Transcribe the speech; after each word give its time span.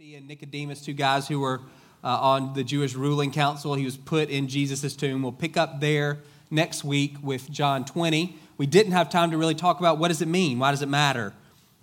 Arimathea 0.00 0.16
and 0.16 0.28
Nicodemus, 0.28 0.80
two 0.80 0.94
guys 0.94 1.28
who 1.28 1.40
were 1.40 1.60
uh, 2.02 2.08
on 2.08 2.54
the 2.54 2.64
Jewish 2.64 2.94
ruling 2.94 3.30
council. 3.30 3.74
He 3.74 3.84
was 3.84 3.98
put 3.98 4.30
in 4.30 4.48
Jesus' 4.48 4.96
tomb. 4.96 5.20
We'll 5.20 5.30
pick 5.30 5.58
up 5.58 5.78
there 5.78 6.20
next 6.50 6.84
week 6.84 7.16
with 7.22 7.50
John 7.50 7.84
20. 7.84 8.34
We 8.56 8.64
didn't 8.64 8.92
have 8.92 9.10
time 9.10 9.30
to 9.30 9.36
really 9.36 9.54
talk 9.54 9.78
about 9.78 9.98
what 9.98 10.08
does 10.08 10.22
it 10.22 10.28
mean? 10.28 10.58
Why 10.58 10.70
does 10.70 10.80
it 10.80 10.88
matter? 10.88 11.34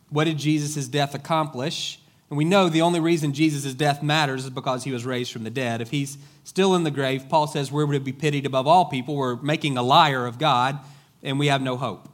What 0.10 0.24
did 0.24 0.40
Jesus' 0.40 0.88
death 0.88 1.14
accomplish? 1.14 2.00
And 2.32 2.40
we 2.40 2.44
know 2.44 2.70
the 2.70 2.82
only 2.82 3.00
reason 3.00 3.34
Jesus' 3.34 3.76
death 3.76 4.02
matters 4.02 4.46
is 4.46 4.50
because 4.50 4.84
he 4.84 4.92
was 4.92 5.06
raised 5.06 5.32
from 5.32 5.44
the 5.44 5.52
dead. 5.52 5.80
If 5.80 5.92
he's 5.92 6.18
still 6.44 6.74
in 6.74 6.84
the 6.84 6.90
grave, 6.90 7.30
Paul 7.30 7.46
says 7.46 7.72
we're 7.72 7.86
to 7.86 8.00
be 8.00 8.14
pitied 8.14 8.48
above 8.48 8.66
all 8.66 8.86
people. 8.86 9.16
We're 9.16 9.36
making 9.36 9.78
a 9.78 9.84
liar 9.84 10.26
of 10.26 10.40
God, 10.40 10.80
and 11.22 11.38
we 11.38 11.48
have 11.48 11.62
no 11.62 11.78
hope. 11.78 12.10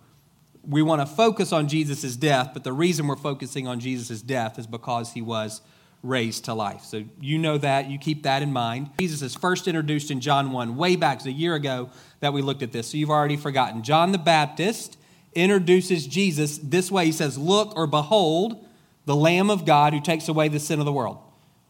We 0.67 0.81
want 0.81 0.99
to 0.99 1.05
focus 1.05 1.53
on 1.53 1.69
Jesus' 1.69 2.17
death, 2.17 2.49
but 2.51 2.65
the 2.65 2.73
reason 2.73 3.07
we're 3.07 3.15
focusing 3.15 3.69
on 3.69 3.79
Jesus' 3.79 4.21
death 4.21 4.59
is 4.59 4.67
because 4.67 5.13
he 5.13 5.21
was 5.21 5.61
raised 6.03 6.45
to 6.45 6.53
life. 6.53 6.83
So 6.83 7.05
you 7.19 7.37
know 7.37 7.57
that, 7.57 7.89
you 7.89 7.97
keep 7.97 8.23
that 8.23 8.41
in 8.43 8.51
mind. 8.51 8.89
Jesus 8.99 9.21
is 9.21 9.33
first 9.33 9.67
introduced 9.67 10.11
in 10.11 10.19
John 10.19 10.51
1, 10.51 10.75
way 10.75 10.95
back 10.97 11.25
a 11.25 11.31
year 11.31 11.55
ago 11.55 11.89
that 12.19 12.33
we 12.33 12.41
looked 12.41 12.61
at 12.61 12.71
this, 12.71 12.91
so 12.91 12.97
you've 12.97 13.09
already 13.09 13.37
forgotten. 13.37 13.83
John 13.83 14.11
the 14.11 14.17
Baptist 14.17 14.97
introduces 15.33 16.05
Jesus 16.05 16.57
this 16.57 16.91
way 16.91 17.05
He 17.05 17.11
says, 17.11 17.37
Look 17.37 17.75
or 17.75 17.87
behold 17.87 18.65
the 19.05 19.15
Lamb 19.15 19.49
of 19.49 19.65
God 19.65 19.93
who 19.93 20.01
takes 20.01 20.27
away 20.27 20.49
the 20.49 20.59
sin 20.59 20.79
of 20.79 20.85
the 20.85 20.91
world. 20.91 21.17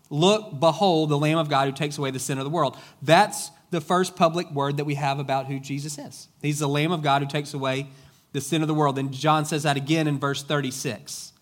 Look, 0.09 0.59
behold 0.59 1.09
the 1.09 1.17
Lamb 1.17 1.37
of 1.37 1.49
God 1.49 1.67
who 1.67 1.73
takes 1.73 1.97
away 1.97 2.11
the 2.11 2.19
sin 2.19 2.37
of 2.37 2.43
the 2.43 2.49
world. 2.49 2.77
That's 3.01 3.51
the 3.71 3.81
first 3.81 4.15
public 4.15 4.49
word 4.51 4.77
that 4.77 4.85
we 4.85 4.95
have 4.95 5.19
about 5.19 5.47
who 5.47 5.59
Jesus 5.59 5.97
is. 5.97 6.27
He's 6.41 6.59
the 6.59 6.67
Lamb 6.67 6.91
of 6.91 7.01
God 7.01 7.21
who 7.21 7.27
takes 7.27 7.53
away 7.53 7.87
the 8.31 8.41
sin 8.41 8.61
of 8.61 8.67
the 8.67 8.73
world. 8.73 8.99
And 8.99 9.11
John 9.11 9.45
says 9.45 9.63
that 9.63 9.77
again 9.77 10.07
in 10.07 10.19
verse 10.19 10.43
36. 10.43 11.32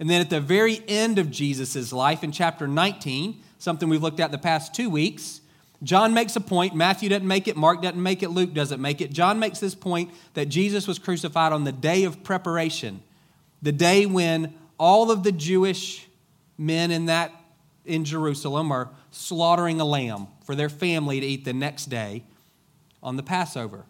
And 0.00 0.10
then 0.10 0.20
at 0.20 0.30
the 0.30 0.40
very 0.40 0.82
end 0.88 1.18
of 1.18 1.30
Jesus' 1.30 1.92
life, 1.92 2.24
in 2.24 2.32
chapter 2.32 2.66
19, 2.66 3.40
something 3.58 3.88
we've 3.88 4.02
looked 4.02 4.20
at 4.20 4.32
the 4.32 4.38
past 4.38 4.74
two 4.74 4.90
weeks, 4.90 5.40
John 5.82 6.14
makes 6.14 6.34
a 6.34 6.40
point. 6.40 6.74
Matthew 6.74 7.08
doesn't 7.08 7.28
make 7.28 7.46
it, 7.46 7.56
Mark 7.56 7.82
doesn't 7.82 8.02
make 8.02 8.22
it, 8.22 8.30
Luke 8.30 8.54
doesn't 8.54 8.80
make 8.80 9.00
it. 9.00 9.12
John 9.12 9.38
makes 9.38 9.60
this 9.60 9.74
point 9.74 10.10
that 10.34 10.46
Jesus 10.46 10.88
was 10.88 10.98
crucified 10.98 11.52
on 11.52 11.64
the 11.64 11.72
day 11.72 12.04
of 12.04 12.24
preparation, 12.24 13.02
the 13.62 13.72
day 13.72 14.06
when 14.06 14.54
all 14.78 15.10
of 15.10 15.22
the 15.22 15.32
Jewish 15.32 16.08
men 16.58 16.90
in 16.90 17.06
that 17.06 17.32
in 17.84 18.04
Jerusalem 18.04 18.72
are 18.72 18.90
slaughtering 19.10 19.80
a 19.80 19.84
lamb 19.84 20.28
for 20.44 20.54
their 20.54 20.68
family 20.68 21.20
to 21.20 21.26
eat 21.26 21.44
the 21.44 21.52
next 21.52 21.86
day 21.86 22.24
on 23.02 23.16
the 23.16 23.22
Passover. 23.22 23.84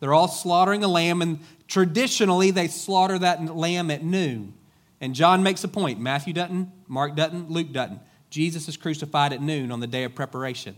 They're 0.00 0.14
all 0.14 0.28
slaughtering 0.28 0.84
a 0.84 0.88
lamb, 0.88 1.22
and 1.22 1.40
traditionally 1.68 2.50
they 2.50 2.68
slaughter 2.68 3.18
that 3.18 3.44
lamb 3.54 3.90
at 3.90 4.02
noon. 4.02 4.54
And 5.02 5.16
John 5.16 5.42
makes 5.42 5.64
a 5.64 5.68
point. 5.68 6.00
Matthew 6.00 6.32
doesn't, 6.32 6.70
Mark 6.86 7.16
doesn't, 7.16 7.50
Luke 7.50 7.72
doesn't. 7.72 8.00
Jesus 8.30 8.68
is 8.68 8.76
crucified 8.76 9.32
at 9.32 9.42
noon 9.42 9.72
on 9.72 9.80
the 9.80 9.88
day 9.88 10.04
of 10.04 10.14
preparation. 10.14 10.76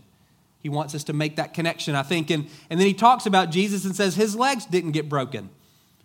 He 0.61 0.67
wants 0.67 0.95
us 0.95 1.03
to 1.05 1.13
make 1.13 1.35
that 1.35 1.53
connection, 1.53 1.93
I 1.93 2.01
think. 2.01 2.31
And, 2.31 2.47
and 2.71 2.79
then 2.79 2.87
he 2.87 2.95
talks 2.95 3.27
about 3.27 3.51
Jesus 3.51 3.85
and 3.85 3.95
says 3.95 4.15
his 4.15 4.35
legs 4.35 4.65
didn't 4.65 4.91
get 4.93 5.07
broken. 5.07 5.51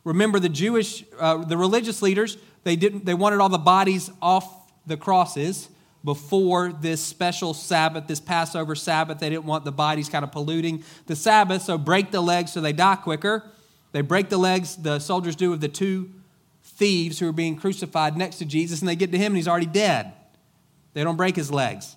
Remember, 0.04 0.38
the 0.38 0.50
Jewish, 0.50 1.02
uh, 1.18 1.38
the 1.38 1.56
religious 1.56 2.02
leaders, 2.02 2.36
they, 2.62 2.76
didn't, 2.76 3.06
they 3.06 3.14
wanted 3.14 3.40
all 3.40 3.48
the 3.48 3.56
bodies 3.56 4.10
off 4.20 4.70
the 4.86 4.98
crosses 4.98 5.70
before 6.04 6.72
this 6.74 7.02
special 7.02 7.54
Sabbath, 7.54 8.06
this 8.06 8.20
Passover 8.20 8.74
Sabbath. 8.74 9.18
They 9.18 9.30
didn't 9.30 9.46
want 9.46 9.64
the 9.64 9.72
bodies 9.72 10.10
kind 10.10 10.24
of 10.24 10.30
polluting 10.30 10.84
the 11.06 11.16
Sabbath, 11.16 11.62
so 11.62 11.78
break 11.78 12.10
the 12.10 12.20
legs 12.20 12.52
so 12.52 12.60
they 12.60 12.74
die 12.74 12.96
quicker. 12.96 13.44
They 13.92 14.02
break 14.02 14.28
the 14.28 14.38
legs, 14.38 14.76
the 14.76 14.98
soldiers 14.98 15.36
do, 15.36 15.54
of 15.54 15.60
the 15.60 15.68
two 15.68 16.10
thieves 16.80 17.18
who 17.18 17.28
are 17.28 17.32
being 17.32 17.56
crucified 17.56 18.16
next 18.16 18.38
to 18.38 18.46
Jesus, 18.46 18.80
and 18.80 18.88
they 18.88 18.96
get 18.96 19.12
to 19.12 19.18
him 19.18 19.32
and 19.32 19.36
he's 19.36 19.46
already 19.46 19.66
dead. 19.66 20.14
They 20.94 21.04
don't 21.04 21.16
break 21.16 21.36
his 21.36 21.52
legs. 21.52 21.94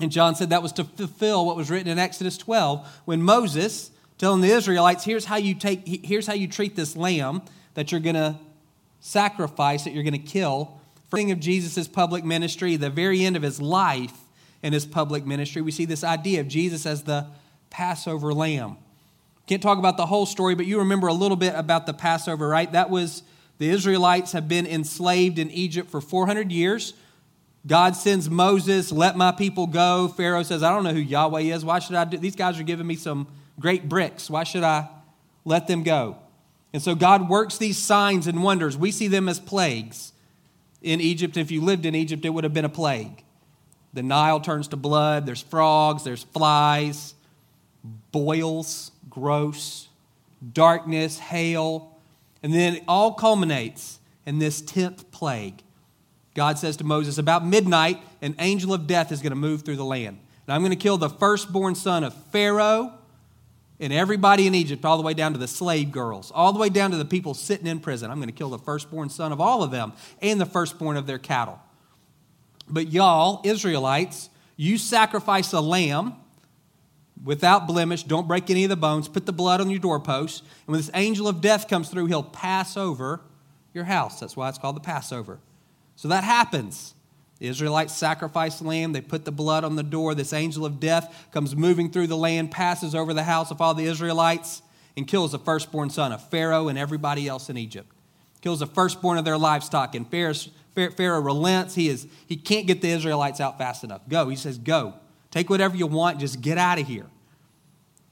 And 0.00 0.10
John 0.10 0.34
said 0.34 0.50
that 0.50 0.62
was 0.62 0.72
to 0.72 0.84
fulfill 0.84 1.44
what 1.44 1.54
was 1.54 1.70
written 1.70 1.86
in 1.86 1.98
Exodus 1.98 2.38
12 2.38 3.02
when 3.04 3.22
Moses 3.22 3.90
telling 4.16 4.40
the 4.40 4.48
Israelites, 4.48 5.04
here's 5.04 5.26
how 5.26 5.36
you 5.36 5.54
take 5.54 5.86
here's 6.04 6.26
how 6.26 6.32
you 6.32 6.48
treat 6.48 6.74
this 6.74 6.96
lamb 6.96 7.42
that 7.74 7.92
you're 7.92 8.00
going 8.00 8.16
to 8.16 8.36
sacrifice 9.00 9.84
that 9.84 9.92
you're 9.92 10.02
going 10.02 10.12
to 10.12 10.18
kill. 10.18 10.80
Thing 11.10 11.30
of 11.30 11.38
Jesus' 11.38 11.86
public 11.86 12.24
ministry, 12.24 12.76
the 12.76 12.90
very 12.90 13.24
end 13.24 13.36
of 13.36 13.42
his 13.42 13.60
life 13.60 14.16
in 14.62 14.72
his 14.72 14.86
public 14.86 15.26
ministry, 15.26 15.60
we 15.60 15.70
see 15.70 15.84
this 15.84 16.04
idea 16.04 16.40
of 16.40 16.48
Jesus 16.48 16.86
as 16.86 17.02
the 17.02 17.26
Passover 17.68 18.32
lamb. 18.32 18.78
Can't 19.46 19.62
talk 19.62 19.78
about 19.78 19.98
the 19.98 20.06
whole 20.06 20.26
story, 20.26 20.54
but 20.54 20.64
you 20.64 20.78
remember 20.78 21.08
a 21.08 21.12
little 21.12 21.36
bit 21.36 21.54
about 21.54 21.84
the 21.84 21.92
Passover, 21.92 22.48
right? 22.48 22.70
That 22.72 22.88
was 22.88 23.22
the 23.60 23.68
Israelites 23.68 24.32
have 24.32 24.48
been 24.48 24.66
enslaved 24.66 25.38
in 25.38 25.50
Egypt 25.50 25.90
for 25.90 26.00
400 26.00 26.50
years. 26.50 26.94
God 27.66 27.94
sends 27.94 28.30
Moses, 28.30 28.90
let 28.90 29.18
my 29.18 29.32
people 29.32 29.66
go. 29.66 30.08
Pharaoh 30.08 30.42
says, 30.42 30.62
I 30.62 30.70
don't 30.70 30.82
know 30.82 30.94
who 30.94 31.00
Yahweh 31.00 31.42
is. 31.42 31.62
Why 31.62 31.78
should 31.78 31.94
I 31.94 32.06
do? 32.06 32.16
These 32.16 32.36
guys 32.36 32.58
are 32.58 32.62
giving 32.62 32.86
me 32.86 32.96
some 32.96 33.26
great 33.60 33.86
bricks. 33.86 34.30
Why 34.30 34.44
should 34.44 34.62
I 34.62 34.88
let 35.44 35.66
them 35.66 35.82
go? 35.82 36.16
And 36.72 36.82
so 36.82 36.94
God 36.94 37.28
works 37.28 37.58
these 37.58 37.76
signs 37.76 38.26
and 38.26 38.42
wonders. 38.42 38.78
We 38.78 38.90
see 38.90 39.08
them 39.08 39.28
as 39.28 39.38
plagues 39.38 40.14
in 40.80 41.02
Egypt. 41.02 41.36
If 41.36 41.50
you 41.50 41.60
lived 41.60 41.84
in 41.84 41.94
Egypt, 41.94 42.24
it 42.24 42.30
would 42.30 42.44
have 42.44 42.54
been 42.54 42.64
a 42.64 42.70
plague. 42.70 43.22
The 43.92 44.02
Nile 44.02 44.40
turns 44.40 44.68
to 44.68 44.76
blood. 44.76 45.26
There's 45.26 45.42
frogs, 45.42 46.02
there's 46.02 46.22
flies, 46.22 47.12
boils, 48.10 48.90
gross, 49.10 49.88
darkness, 50.50 51.18
hail, 51.18 51.89
and 52.42 52.52
then 52.52 52.76
it 52.76 52.84
all 52.88 53.14
culminates 53.14 54.00
in 54.26 54.38
this 54.38 54.62
10th 54.62 55.10
plague. 55.10 55.62
God 56.34 56.58
says 56.58 56.76
to 56.78 56.84
Moses, 56.84 57.18
About 57.18 57.44
midnight, 57.44 58.00
an 58.22 58.34
angel 58.38 58.72
of 58.72 58.86
death 58.86 59.12
is 59.12 59.20
going 59.20 59.30
to 59.30 59.36
move 59.36 59.62
through 59.62 59.76
the 59.76 59.84
land. 59.84 60.18
And 60.46 60.54
I'm 60.54 60.60
going 60.62 60.70
to 60.70 60.76
kill 60.76 60.96
the 60.96 61.10
firstborn 61.10 61.74
son 61.74 62.04
of 62.04 62.14
Pharaoh 62.32 62.94
and 63.78 63.92
everybody 63.92 64.46
in 64.46 64.54
Egypt, 64.54 64.84
all 64.84 64.98
the 64.98 65.02
way 65.02 65.14
down 65.14 65.32
to 65.32 65.38
the 65.38 65.48
slave 65.48 65.90
girls, 65.90 66.30
all 66.30 66.52
the 66.52 66.58
way 66.58 66.68
down 66.68 66.90
to 66.90 66.98
the 66.98 67.04
people 67.04 67.32
sitting 67.32 67.66
in 67.66 67.80
prison. 67.80 68.10
I'm 68.10 68.18
going 68.18 68.28
to 68.28 68.34
kill 68.34 68.50
the 68.50 68.58
firstborn 68.58 69.08
son 69.08 69.32
of 69.32 69.40
all 69.40 69.62
of 69.62 69.70
them 69.70 69.94
and 70.20 70.38
the 70.38 70.46
firstborn 70.46 70.98
of 70.98 71.06
their 71.06 71.18
cattle. 71.18 71.58
But 72.68 72.92
y'all, 72.92 73.40
Israelites, 73.44 74.28
you 74.56 74.76
sacrifice 74.76 75.52
a 75.54 75.60
lamb 75.60 76.14
without 77.24 77.66
blemish. 77.66 78.02
Don't 78.04 78.28
break 78.28 78.50
any 78.50 78.64
of 78.64 78.70
the 78.70 78.76
bones. 78.76 79.08
Put 79.08 79.26
the 79.26 79.32
blood 79.32 79.60
on 79.60 79.70
your 79.70 79.80
doorpost. 79.80 80.42
And 80.42 80.68
when 80.68 80.78
this 80.78 80.90
angel 80.94 81.28
of 81.28 81.40
death 81.40 81.68
comes 81.68 81.88
through, 81.88 82.06
he'll 82.06 82.22
pass 82.22 82.76
over 82.76 83.20
your 83.74 83.84
house. 83.84 84.20
That's 84.20 84.36
why 84.36 84.48
it's 84.48 84.58
called 84.58 84.76
the 84.76 84.80
Passover. 84.80 85.38
So 85.96 86.08
that 86.08 86.24
happens. 86.24 86.94
The 87.38 87.48
Israelites 87.48 87.94
sacrifice 87.94 88.58
the 88.58 88.66
lamb. 88.66 88.92
They 88.92 89.00
put 89.00 89.24
the 89.24 89.32
blood 89.32 89.64
on 89.64 89.76
the 89.76 89.82
door. 89.82 90.14
This 90.14 90.32
angel 90.32 90.66
of 90.66 90.80
death 90.80 91.28
comes 91.32 91.56
moving 91.56 91.90
through 91.90 92.06
the 92.06 92.16
land, 92.16 92.50
passes 92.50 92.94
over 92.94 93.14
the 93.14 93.22
house 93.22 93.50
of 93.50 93.60
all 93.60 93.74
the 93.74 93.84
Israelites, 93.84 94.62
and 94.96 95.06
kills 95.06 95.32
the 95.32 95.38
firstborn 95.38 95.88
son 95.88 96.12
of 96.12 96.28
Pharaoh 96.28 96.68
and 96.68 96.78
everybody 96.78 97.26
else 97.28 97.48
in 97.48 97.56
Egypt. 97.56 97.90
Kills 98.42 98.60
the 98.60 98.66
firstborn 98.66 99.18
of 99.18 99.24
their 99.24 99.38
livestock. 99.38 99.94
And 99.94 100.06
Pharaoh 100.10 101.20
relents. 101.20 101.74
He, 101.74 101.88
is, 101.88 102.06
he 102.26 102.36
can't 102.36 102.66
get 102.66 102.82
the 102.82 102.90
Israelites 102.90 103.40
out 103.40 103.58
fast 103.58 103.84
enough. 103.84 104.02
Go. 104.08 104.28
He 104.28 104.36
says, 104.36 104.58
Go. 104.58 104.94
Take 105.30 105.48
whatever 105.48 105.76
you 105.76 105.86
want, 105.86 106.18
just 106.18 106.40
get 106.40 106.58
out 106.58 106.78
of 106.78 106.86
here. 106.86 107.06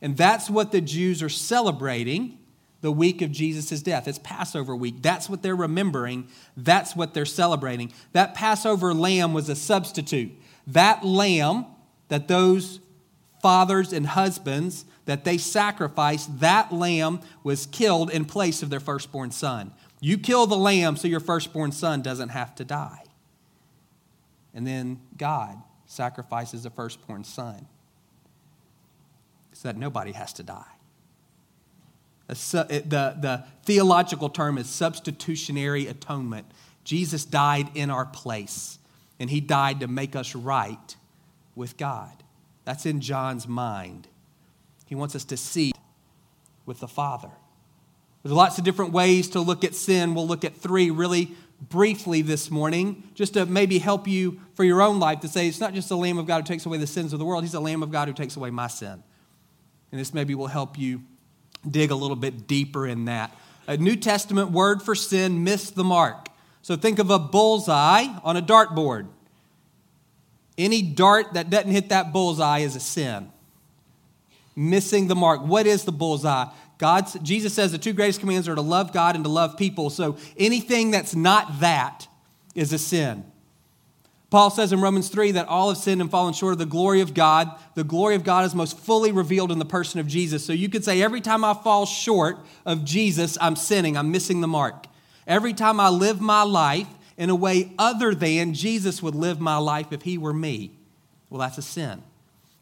And 0.00 0.16
that's 0.16 0.48
what 0.48 0.70
the 0.70 0.80
Jews 0.80 1.22
are 1.22 1.28
celebrating 1.28 2.38
the 2.80 2.92
week 2.92 3.22
of 3.22 3.32
Jesus' 3.32 3.82
death. 3.82 4.06
It's 4.06 4.20
Passover 4.20 4.76
week. 4.76 5.02
That's 5.02 5.28
what 5.28 5.42
they're 5.42 5.56
remembering. 5.56 6.28
That's 6.56 6.94
what 6.94 7.12
they're 7.12 7.26
celebrating. 7.26 7.92
That 8.12 8.34
Passover 8.34 8.94
lamb 8.94 9.32
was 9.32 9.48
a 9.48 9.56
substitute. 9.56 10.30
That 10.68 11.04
lamb 11.04 11.66
that 12.08 12.28
those 12.28 12.80
fathers 13.42 13.92
and 13.92 14.06
husbands 14.06 14.84
that 15.04 15.24
they 15.24 15.38
sacrificed, 15.38 16.40
that 16.40 16.72
lamb 16.72 17.20
was 17.42 17.66
killed 17.66 18.10
in 18.10 18.24
place 18.24 18.62
of 18.62 18.70
their 18.70 18.80
firstborn 18.80 19.30
son. 19.30 19.72
You 20.00 20.18
kill 20.18 20.46
the 20.46 20.56
lamb 20.56 20.96
so 20.96 21.08
your 21.08 21.20
firstborn 21.20 21.72
son 21.72 22.02
doesn't 22.02 22.28
have 22.30 22.54
to 22.56 22.64
die. 22.64 23.04
And 24.54 24.66
then 24.66 25.00
God 25.16 25.62
sacrifices 25.88 26.64
a 26.64 26.70
firstborn 26.70 27.24
son 27.24 27.66
so 29.52 29.68
that 29.68 29.76
nobody 29.76 30.12
has 30.12 30.32
to 30.34 30.44
die. 30.44 30.62
The, 32.28 33.16
the 33.18 33.44
theological 33.64 34.28
term 34.28 34.58
is 34.58 34.68
substitutionary 34.68 35.86
atonement. 35.86 36.46
Jesus 36.84 37.24
died 37.24 37.70
in 37.74 37.90
our 37.90 38.04
place, 38.04 38.78
and 39.18 39.30
he 39.30 39.40
died 39.40 39.80
to 39.80 39.88
make 39.88 40.14
us 40.14 40.34
right 40.34 40.96
with 41.56 41.76
God. 41.78 42.12
That's 42.64 42.84
in 42.84 43.00
John's 43.00 43.48
mind. 43.48 44.06
He 44.86 44.94
wants 44.94 45.16
us 45.16 45.24
to 45.24 45.38
see 45.38 45.72
with 46.66 46.80
the 46.80 46.88
Father. 46.88 47.30
There's 48.22 48.34
lots 48.34 48.58
of 48.58 48.64
different 48.64 48.92
ways 48.92 49.30
to 49.30 49.40
look 49.40 49.64
at 49.64 49.74
sin. 49.74 50.14
We'll 50.14 50.26
look 50.26 50.44
at 50.44 50.54
three 50.54 50.90
really 50.90 51.32
briefly 51.60 52.22
this 52.22 52.50
morning, 52.50 53.02
just 53.14 53.34
to 53.34 53.46
maybe 53.46 53.78
help 53.78 54.06
you 54.06 54.40
for 54.54 54.64
your 54.64 54.80
own 54.80 55.00
life 55.00 55.20
to 55.20 55.28
say 55.28 55.48
it's 55.48 55.60
not 55.60 55.74
just 55.74 55.88
the 55.88 55.96
Lamb 55.96 56.18
of 56.18 56.26
God 56.26 56.40
who 56.40 56.46
takes 56.46 56.66
away 56.66 56.78
the 56.78 56.86
sins 56.86 57.12
of 57.12 57.18
the 57.18 57.24
world, 57.24 57.42
He's 57.42 57.52
the 57.52 57.60
Lamb 57.60 57.82
of 57.82 57.90
God 57.90 58.08
who 58.08 58.14
takes 58.14 58.36
away 58.36 58.50
my 58.50 58.68
sin. 58.68 59.02
And 59.90 60.00
this 60.00 60.14
maybe 60.14 60.34
will 60.34 60.46
help 60.46 60.78
you 60.78 61.02
dig 61.68 61.90
a 61.90 61.94
little 61.94 62.16
bit 62.16 62.46
deeper 62.46 62.86
in 62.86 63.06
that. 63.06 63.36
A 63.66 63.76
New 63.76 63.96
Testament 63.96 64.50
word 64.50 64.82
for 64.82 64.94
sin 64.94 65.44
missed 65.44 65.74
the 65.74 65.84
mark. 65.84 66.28
So 66.62 66.76
think 66.76 66.98
of 66.98 67.10
a 67.10 67.18
bullseye 67.18 68.06
on 68.22 68.36
a 68.36 68.42
dartboard. 68.42 69.08
Any 70.56 70.82
dart 70.82 71.34
that 71.34 71.50
doesn't 71.50 71.70
hit 71.70 71.90
that 71.90 72.12
bullseye 72.12 72.60
is 72.60 72.76
a 72.76 72.80
sin. 72.80 73.30
Missing 74.56 75.08
the 75.08 75.14
mark. 75.14 75.40
What 75.42 75.66
is 75.66 75.84
the 75.84 75.92
bullseye? 75.92 76.46
God's, 76.78 77.14
Jesus 77.20 77.52
says 77.54 77.72
the 77.72 77.78
two 77.78 77.92
greatest 77.92 78.20
commands 78.20 78.48
are 78.48 78.54
to 78.54 78.60
love 78.60 78.92
God 78.92 79.16
and 79.16 79.24
to 79.24 79.30
love 79.30 79.56
people. 79.56 79.90
So 79.90 80.16
anything 80.36 80.92
that's 80.92 81.14
not 81.14 81.60
that 81.60 82.06
is 82.54 82.72
a 82.72 82.78
sin. 82.78 83.24
Paul 84.30 84.50
says 84.50 84.72
in 84.72 84.80
Romans 84.80 85.08
3 85.08 85.32
that 85.32 85.48
all 85.48 85.70
have 85.70 85.78
sinned 85.78 86.00
and 86.00 86.10
fallen 86.10 86.34
short 86.34 86.52
of 86.52 86.58
the 86.58 86.66
glory 86.66 87.00
of 87.00 87.14
God. 87.14 87.50
The 87.74 87.84
glory 87.84 88.14
of 88.14 88.24
God 88.24 88.44
is 88.44 88.54
most 88.54 88.78
fully 88.78 89.10
revealed 89.10 89.50
in 89.50 89.58
the 89.58 89.64
person 89.64 90.00
of 90.00 90.06
Jesus. 90.06 90.44
So 90.44 90.52
you 90.52 90.68
could 90.68 90.84
say, 90.84 91.02
every 91.02 91.22
time 91.22 91.44
I 91.44 91.54
fall 91.54 91.86
short 91.86 92.38
of 92.66 92.84
Jesus, 92.84 93.38
I'm 93.40 93.56
sinning, 93.56 93.96
I'm 93.96 94.12
missing 94.12 94.40
the 94.40 94.48
mark. 94.48 94.86
Every 95.26 95.54
time 95.54 95.80
I 95.80 95.88
live 95.88 96.20
my 96.20 96.42
life 96.42 96.88
in 97.16 97.30
a 97.30 97.34
way 97.34 97.72
other 97.78 98.14
than 98.14 98.52
Jesus 98.54 99.02
would 99.02 99.14
live 99.14 99.40
my 99.40 99.56
life 99.56 99.92
if 99.92 100.02
he 100.02 100.18
were 100.18 100.34
me, 100.34 100.72
well, 101.30 101.40
that's 101.40 101.58
a 101.58 101.62
sin. 101.62 102.02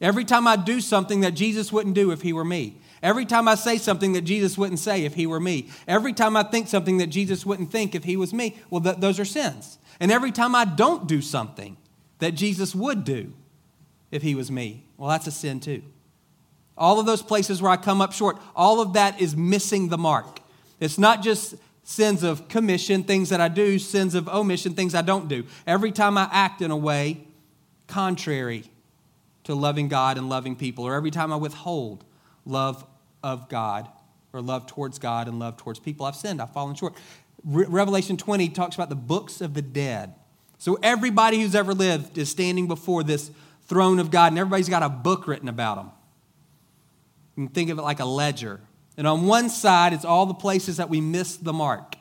Every 0.00 0.24
time 0.24 0.46
I 0.46 0.56
do 0.56 0.80
something 0.80 1.20
that 1.22 1.34
Jesus 1.34 1.72
wouldn't 1.72 1.94
do 1.94 2.10
if 2.10 2.22
he 2.22 2.32
were 2.32 2.44
me. 2.44 2.76
Every 3.02 3.26
time 3.26 3.48
I 3.48 3.54
say 3.54 3.78
something 3.78 4.14
that 4.14 4.22
Jesus 4.22 4.56
wouldn't 4.56 4.78
say 4.78 5.04
if 5.04 5.14
he 5.14 5.26
were 5.26 5.40
me. 5.40 5.69
Every 5.87 6.12
time 6.12 6.37
I 6.37 6.43
think 6.43 6.69
something 6.69 6.98
that 6.98 7.08
Jesus 7.08 7.44
wouldn't 7.44 7.70
think 7.70 7.94
if 7.94 8.04
he 8.04 8.16
was 8.16 8.32
me. 8.32 8.56
Well, 8.70 8.81
th- 8.81 8.96
those 8.96 9.20
are 9.20 9.25
sins. 9.25 9.78
And 10.00 10.10
every 10.10 10.32
time 10.32 10.54
I 10.54 10.64
don't 10.64 11.06
do 11.06 11.20
something 11.20 11.76
that 12.19 12.32
Jesus 12.32 12.75
would 12.75 13.04
do 13.04 13.32
if 14.10 14.22
he 14.22 14.34
was 14.34 14.50
me, 14.50 14.84
well, 14.96 15.10
that's 15.10 15.26
a 15.26 15.31
sin 15.31 15.60
too. 15.60 15.82
All 16.78 17.00
of 17.00 17.06
those 17.06 17.22
places 17.22 17.62
where 17.62 17.70
I 17.70 17.76
come 17.76 18.00
up 18.00 18.12
short, 18.12 18.38
all 18.54 18.81
of 18.81 18.94
that 18.94 19.20
is 19.20 19.37
missing 19.37 19.88
the 19.88 19.99
mark. 19.99 20.40
It's 20.78 20.99
not 20.99 21.22
just 21.22 21.54
sins 21.82 22.22
of 22.22 22.49
commission, 22.49 23.04
things 23.04 23.31
that 23.31 23.40
I 23.40 23.49
do, 23.49 23.78
sins 23.78 24.14
of 24.14 24.28
omission, 24.28 24.75
things 24.75 24.94
I 24.94 25.02
don't 25.02 25.28
do. 25.28 25.44
Every 25.66 25.92
time 25.92 26.19
I 26.19 26.28
act 26.31 26.60
in 26.60 26.70
a 26.70 26.76
way 26.76 27.20
contrary 27.87 28.64
to 29.44 29.54
loving 29.54 29.88
God 29.88 30.19
and 30.19 30.28
loving 30.28 30.56
people, 30.56 30.84
or 30.84 30.94
every 30.94 31.10
time 31.10 31.32
I 31.32 31.37
withhold 31.37 32.04
love 32.46 32.87
of 33.22 33.48
God 33.48 33.88
or 34.32 34.40
love 34.40 34.66
towards 34.66 34.98
God 34.98 35.28
and 35.28 35.38
love 35.38 35.56
towards 35.56 35.78
people, 35.78 36.06
I've 36.06 36.16
sinned, 36.16 36.40
I've 36.40 36.52
fallen 36.52 36.75
short. 36.75 36.94
Re- 37.44 37.66
Revelation 37.69 38.16
20 38.16 38.48
talks 38.50 38.75
about 38.75 38.88
the 38.88 38.96
books 38.96 39.40
of 39.40 39.54
the 39.54 39.62
dead. 39.62 40.14
So 40.58 40.78
everybody 40.82 41.40
who's 41.40 41.54
ever 41.54 41.75
lived 41.75 42.16
is 42.16 42.31
standing 42.31 42.66
before 42.66 43.02
this 43.02 43.31
throne 43.66 43.98
of 43.98 44.10
God, 44.10 44.32
and 44.32 44.38
everybody's 44.38 44.69
got 44.69 44.82
a 44.82 44.88
book 44.88 45.26
written 45.26 45.48
about 45.48 45.76
them. 45.76 45.90
You 47.37 47.46
can 47.46 47.54
think 47.54 47.70
of 47.70 47.78
it 47.78 47.82
like 47.82 48.00
a 48.00 48.04
ledger. 48.04 48.60
And 48.96 49.06
on 49.06 49.26
one 49.26 49.50
side, 49.50 49.92
it's 49.92 50.04
all 50.04 50.25
the 50.25 50.34
places 50.34 50.78
that 50.78 50.88
we 50.88 51.00
missed 51.00 51.44
the 51.44 51.52
mark, 51.52 51.96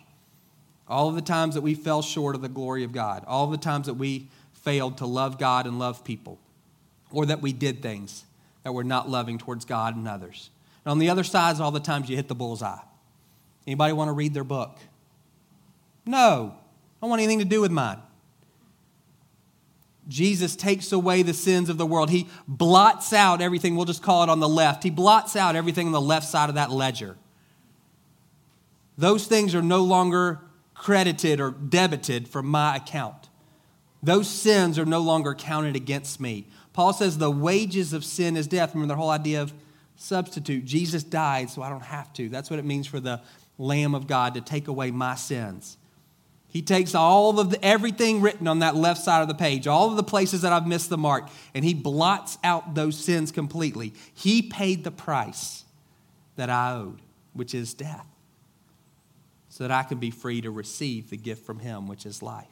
all 0.88 1.10
of 1.10 1.16
the 1.16 1.22
times 1.22 1.56
that 1.56 1.62
we 1.62 1.74
fell 1.74 2.02
short 2.02 2.36
of 2.36 2.42
the 2.42 2.48
glory 2.48 2.84
of 2.84 2.94
God, 2.94 3.26
all 3.28 3.46
of 3.46 3.52
the 3.52 3.58
times 3.58 3.88
that 3.88 3.96
we 3.96 4.30
failed 4.54 4.98
to 5.00 5.06
love 5.06 5.38
God 5.38 5.66
and 5.68 5.78
love 5.78 6.04
people, 6.04 6.40
or 7.12 7.26
that 7.26 7.42
we 7.42 7.52
did 7.52 7.82
things 7.82 8.24
that 8.66 8.74
we're 8.74 8.84
not 8.84 9.08
loving 9.08 9.38
towards 9.38 9.64
God 9.64 9.96
and 9.96 10.08
others. 10.08 10.50
And 10.84 10.92
on 10.92 10.98
the 10.98 11.12
other 11.12 11.24
side 11.24 11.54
is 11.54 11.62
all 11.62 11.70
the 11.70 11.80
times 11.80 12.10
you 12.10 12.16
hit 12.16 12.28
the 12.28 12.34
bullseye. 12.36 12.80
Anybody 13.68 13.94
want 13.94 14.10
to 14.10 14.14
read 14.14 14.34
their 14.34 14.44
book? 14.44 14.80
No, 16.04 16.56
I 16.56 17.00
don't 17.00 17.12
want 17.12 17.22
anything 17.22 17.40
to 17.40 17.46
do 17.46 17.62
with 17.62 17.70
mine. 17.70 18.00
Jesus 20.08 20.56
takes 20.56 20.92
away 20.92 21.22
the 21.22 21.34
sins 21.34 21.70
of 21.70 21.78
the 21.78 21.86
world. 21.86 22.10
He 22.10 22.28
blots 22.48 23.14
out 23.14 23.40
everything, 23.40 23.76
we'll 23.76 23.86
just 23.86 24.02
call 24.02 24.24
it 24.24 24.30
on 24.30 24.40
the 24.40 24.50
left. 24.50 24.82
He 24.82 24.90
blots 24.90 25.36
out 25.36 25.56
everything 25.56 25.86
on 25.86 25.94
the 25.94 26.02
left 26.02 26.28
side 26.28 26.50
of 26.50 26.56
that 26.56 26.72
ledger. 26.72 27.18
Those 28.98 29.28
things 29.28 29.54
are 29.54 29.62
no 29.62 29.84
longer 29.84 30.40
credited 30.74 31.40
or 31.40 31.52
debited 31.52 32.28
from 32.28 32.48
my 32.48 32.78
account. 32.78 33.30
Those 34.02 34.28
sins 34.28 34.80
are 34.80 34.86
no 34.86 35.02
longer 35.02 35.36
counted 35.36 35.76
against 35.76 36.20
me. 36.20 36.48
Paul 36.76 36.92
says 36.92 37.18
the 37.18 37.32
wages 37.32 37.94
of 37.94 38.04
sin 38.04 38.36
is 38.36 38.48
death. 38.48 38.74
Remember 38.74 38.94
the 38.94 38.98
whole 38.98 39.10
idea 39.10 39.42
of 39.42 39.54
substitute. 39.96 40.66
Jesus 40.66 41.04
died, 41.04 41.50
so 41.50 41.62
I 41.62 41.70
don't 41.70 41.82
have 41.82 42.12
to. 42.16 42.28
That's 42.28 42.50
what 42.50 42.60
it 42.60 42.66
means 42.66 42.86
for 42.86 43.00
the 43.00 43.22
Lamb 43.58 43.96
of 43.96 44.08
God 44.08 44.34
to 44.34 44.42
take 44.42 44.68
away 44.68 44.92
my 44.92 45.16
sins. 45.16 45.78
He 46.50 46.62
takes 46.62 46.94
all 46.94 47.40
of 47.40 47.52
the, 47.52 47.64
everything 47.64 48.20
written 48.20 48.46
on 48.46 48.60
that 48.60 48.76
left 48.76 49.02
side 49.02 49.22
of 49.22 49.30
the 49.30 49.36
page, 49.36 49.68
all 49.68 49.90
of 49.90 49.96
the 49.96 50.04
places 50.04 50.42
that 50.42 50.52
I've 50.52 50.68
missed 50.68 50.90
the 50.90 50.98
mark, 50.98 51.30
and 51.54 51.64
he 51.64 51.74
blots 51.74 52.38
out 52.44 52.76
those 52.76 52.98
sins 52.98 53.32
completely. 53.32 53.94
He 54.14 54.42
paid 54.42 54.84
the 54.84 54.92
price 54.92 55.64
that 56.36 56.50
I 56.50 56.74
owed, 56.74 57.02
which 57.32 57.56
is 57.56 57.74
death, 57.74 58.08
so 59.48 59.64
that 59.64 59.72
I 59.72 59.84
can 59.84 59.98
be 59.98 60.12
free 60.12 60.42
to 60.42 60.52
receive 60.52 61.10
the 61.10 61.16
gift 61.16 61.46
from 61.46 61.60
him, 61.60 61.88
which 61.88 62.06
is 62.06 62.22
life. 62.22 62.48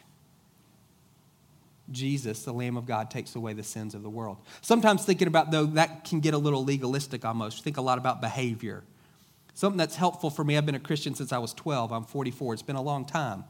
Jesus, 1.91 2.43
the 2.43 2.53
Lamb 2.53 2.77
of 2.77 2.85
God, 2.85 3.11
takes 3.11 3.35
away 3.35 3.53
the 3.53 3.63
sins 3.63 3.93
of 3.93 4.03
the 4.03 4.09
world. 4.09 4.37
Sometimes 4.61 5.03
thinking 5.05 5.27
about, 5.27 5.51
though, 5.51 5.65
that 5.65 6.05
can 6.05 6.19
get 6.19 6.33
a 6.33 6.37
little 6.37 6.63
legalistic 6.63 7.25
almost. 7.25 7.63
Think 7.63 7.77
a 7.77 7.81
lot 7.81 7.97
about 7.97 8.21
behavior. 8.21 8.83
Something 9.53 9.77
that's 9.77 9.95
helpful 9.95 10.29
for 10.29 10.43
me, 10.43 10.57
I've 10.57 10.65
been 10.65 10.75
a 10.75 10.79
Christian 10.79 11.13
since 11.13 11.31
I 11.31 11.37
was 11.37 11.53
12. 11.53 11.91
I'm 11.91 12.05
44. 12.05 12.53
It's 12.53 12.63
been 12.63 12.75
a 12.75 12.81
long 12.81 13.05
time 13.05 13.43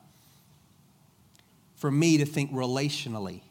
for 1.76 1.92
me 1.92 2.18
to 2.18 2.26
think 2.26 2.52
relationally. 2.52 3.42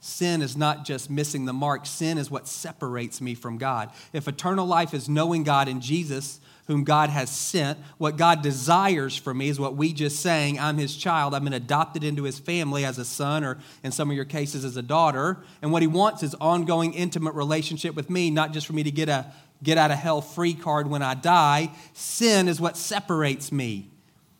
Sin 0.00 0.40
is 0.40 0.56
not 0.56 0.86
just 0.86 1.10
missing 1.10 1.44
the 1.44 1.52
mark, 1.52 1.84
sin 1.84 2.16
is 2.16 2.30
what 2.30 2.48
separates 2.48 3.20
me 3.20 3.34
from 3.34 3.58
God. 3.58 3.90
If 4.14 4.26
eternal 4.26 4.64
life 4.64 4.94
is 4.94 5.10
knowing 5.10 5.44
God 5.44 5.68
in 5.68 5.82
Jesus, 5.82 6.40
whom 6.66 6.84
God 6.84 7.10
has 7.10 7.30
sent, 7.30 7.78
what 7.98 8.16
God 8.16 8.42
desires 8.42 9.16
for 9.16 9.34
me 9.34 9.48
is 9.48 9.58
what 9.58 9.76
we 9.76 9.92
just 9.92 10.20
sang 10.20 10.58
I'm 10.58 10.78
his 10.78 10.96
child. 10.96 11.34
I've 11.34 11.44
been 11.44 11.52
adopted 11.52 12.04
into 12.04 12.24
his 12.24 12.38
family 12.38 12.84
as 12.84 12.98
a 12.98 13.04
son, 13.04 13.44
or 13.44 13.58
in 13.82 13.92
some 13.92 14.10
of 14.10 14.16
your 14.16 14.24
cases, 14.24 14.64
as 14.64 14.76
a 14.76 14.82
daughter. 14.82 15.38
And 15.62 15.72
what 15.72 15.82
he 15.82 15.88
wants 15.88 16.22
is 16.22 16.34
ongoing, 16.40 16.94
intimate 16.94 17.34
relationship 17.34 17.94
with 17.94 18.10
me, 18.10 18.30
not 18.30 18.52
just 18.52 18.66
for 18.66 18.72
me 18.72 18.82
to 18.82 18.90
get 18.90 19.08
a 19.08 19.32
get 19.62 19.76
out 19.76 19.90
of 19.90 19.98
hell 19.98 20.20
free 20.20 20.54
card 20.54 20.88
when 20.88 21.02
I 21.02 21.14
die. 21.14 21.70
Sin 21.92 22.48
is 22.48 22.60
what 22.60 22.76
separates 22.76 23.52
me. 23.52 23.90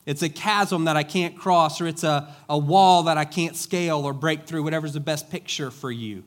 It's 0.06 0.22
a 0.22 0.28
chasm 0.28 0.84
that 0.86 0.96
I 0.96 1.02
can't 1.02 1.36
cross, 1.36 1.80
or 1.80 1.86
it's 1.86 2.04
a, 2.04 2.34
a 2.48 2.58
wall 2.58 3.04
that 3.04 3.18
I 3.18 3.24
can't 3.24 3.54
scale 3.54 4.06
or 4.06 4.12
break 4.12 4.46
through, 4.46 4.62
whatever's 4.62 4.94
the 4.94 5.00
best 5.00 5.30
picture 5.30 5.70
for 5.70 5.90
you. 5.90 6.24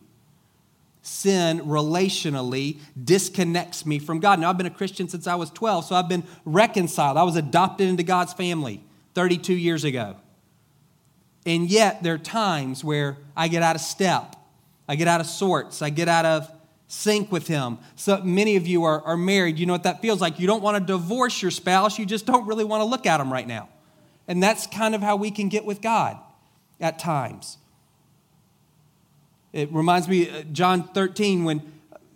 Sin 1.06 1.60
relationally 1.60 2.80
disconnects 3.02 3.86
me 3.86 4.00
from 4.00 4.22
God. 4.22 4.40
Now, 4.40 4.50
I've 4.50 4.58
been 4.58 4.68
a 4.68 4.72
Christian 4.72 5.10
since 5.10 5.28
I 5.28 5.36
was 5.36 5.50
12, 5.52 5.86
so 5.86 5.96
I've 5.96 6.08
been 6.08 6.24
reconciled. 6.46 7.18
I 7.18 7.24
was 7.24 7.36
adopted 7.36 7.90
into 7.90 8.04
God's 8.04 8.32
family 8.32 8.82
32 9.14 9.54
years 9.54 9.84
ago. 9.84 10.16
And 11.46 11.70
yet, 11.70 12.04
there 12.04 12.14
are 12.14 12.20
times 12.20 12.86
where 12.86 13.18
I 13.36 13.50
get 13.50 13.64
out 13.64 13.76
of 13.76 13.82
step, 13.82 14.38
I 14.88 14.96
get 14.96 15.10
out 15.10 15.20
of 15.20 15.28
sorts, 15.28 15.82
I 15.82 15.90
get 15.90 16.08
out 16.08 16.26
of 16.26 16.50
sync 16.88 17.34
with 17.34 17.48
him. 17.48 17.80
So 17.98 18.22
many 18.24 18.56
of 18.56 18.66
you 18.66 18.86
are, 18.86 19.02
are 19.02 19.18
married. 19.18 19.60
You 19.60 19.66
know 19.66 19.74
what 19.74 19.84
that 19.84 20.02
feels 20.02 20.22
like. 20.22 20.40
You 20.40 20.48
don't 20.48 20.64
want 20.64 20.78
to 20.78 20.94
divorce 20.94 21.42
your 21.42 21.52
spouse, 21.52 22.00
you 22.00 22.06
just 22.06 22.26
don't 22.26 22.48
really 22.48 22.64
want 22.64 22.80
to 22.80 22.86
look 22.86 23.06
at 23.06 23.18
them 23.18 23.32
right 23.32 23.48
now. 23.48 23.68
And 24.26 24.42
that's 24.42 24.68
kind 24.68 24.96
of 24.96 25.02
how 25.02 25.18
we 25.18 25.32
can 25.32 25.50
get 25.50 25.66
with 25.66 25.82
God 25.82 26.18
at 26.80 26.98
times. 26.98 27.58
It 29.54 29.72
reminds 29.72 30.10
me, 30.10 30.30
uh, 30.30 30.42
John 30.52 30.84
13, 30.90 31.46
when 31.46 31.62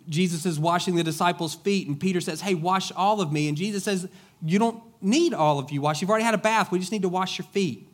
Jesus 0.08 0.44
is 0.44 0.58
washing 0.58 0.96
the 0.96 1.04
disciples' 1.04 1.54
feet, 1.54 1.86
and 1.86 1.98
Peter 1.98 2.20
says, 2.20 2.40
Hey, 2.40 2.54
wash 2.54 2.92
all 2.92 3.20
of 3.20 3.32
me. 3.32 3.48
And 3.48 3.56
Jesus 3.56 3.84
says, 3.84 4.08
You 4.42 4.58
don't 4.58 4.82
need 5.00 5.32
all 5.32 5.58
of 5.58 5.70
you 5.70 5.80
wash. 5.80 6.00
You've 6.00 6.10
already 6.10 6.24
had 6.24 6.34
a 6.34 6.38
bath. 6.38 6.72
We 6.72 6.78
just 6.78 6.92
need 6.92 7.02
to 7.02 7.08
wash 7.08 7.38
your 7.38 7.46
feet. 7.46 7.88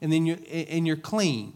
And 0.00 0.12
then 0.12 0.26
you're, 0.26 0.38
and 0.50 0.86
you're 0.86 0.96
clean. 0.96 1.54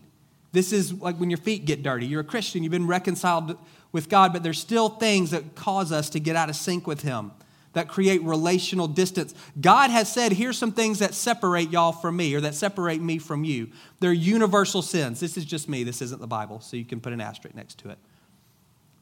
This 0.53 0.73
is 0.73 0.93
like 0.95 1.17
when 1.17 1.29
your 1.29 1.39
feet 1.39 1.65
get 1.65 1.83
dirty. 1.83 2.07
You're 2.07 2.23
a 2.23 2.25
Christian, 2.25 2.63
you've 2.63 2.71
been 2.71 2.87
reconciled 2.87 3.59
with 3.93 4.09
God, 4.09 4.33
but 4.33 4.43
there's 4.43 4.59
still 4.59 4.89
things 4.89 5.31
that 5.31 5.55
cause 5.55 5.93
us 5.93 6.11
to 6.11 6.21
get 6.21 6.37
out 6.37 6.49
of 6.49 6.57
sync 6.57 6.87
with 6.87 7.03
Him, 7.03 7.33
that 7.79 7.87
create 7.87 8.21
relational 8.25 8.89
distance. 8.89 9.33
God 9.61 9.91
has 9.91 10.13
said, 10.13 10.33
here's 10.33 10.59
some 10.59 10.73
things 10.73 10.99
that 10.99 11.15
separate 11.15 11.71
y'all 11.71 11.93
from 11.93 12.17
me 12.17 12.35
or 12.35 12.41
that 12.41 12.57
separate 12.57 13.01
me 13.01 13.19
from 13.19 13.45
you. 13.45 13.69
They're 14.01 14.13
universal 14.13 14.83
sins. 14.83 15.21
This 15.21 15.37
is 15.37 15.45
just 15.45 15.69
me, 15.69 15.85
this 15.85 16.03
isn't 16.03 16.21
the 16.21 16.27
Bible, 16.27 16.59
so 16.59 16.77
you 16.77 16.85
can 16.85 17.01
put 17.01 17.13
an 17.13 17.21
asterisk 17.21 17.55
next 17.55 17.79
to 17.79 17.91
it. 17.91 17.99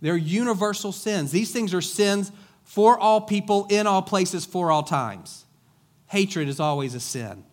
They're 0.02 0.14
universal 0.14 0.92
sins. 0.92 1.33
These 1.33 1.52
things 1.52 1.73
are 1.73 1.80
sins 1.80 2.30
for 2.64 2.99
all 2.99 3.23
people, 3.23 3.66
in 3.71 3.87
all 3.87 4.02
places, 4.02 4.45
for 4.45 4.71
all 4.71 4.83
times. 4.83 5.47
Hatred 6.09 6.47
is 6.47 6.61
always 6.61 6.95
a 6.95 7.00
sin. 7.00 7.45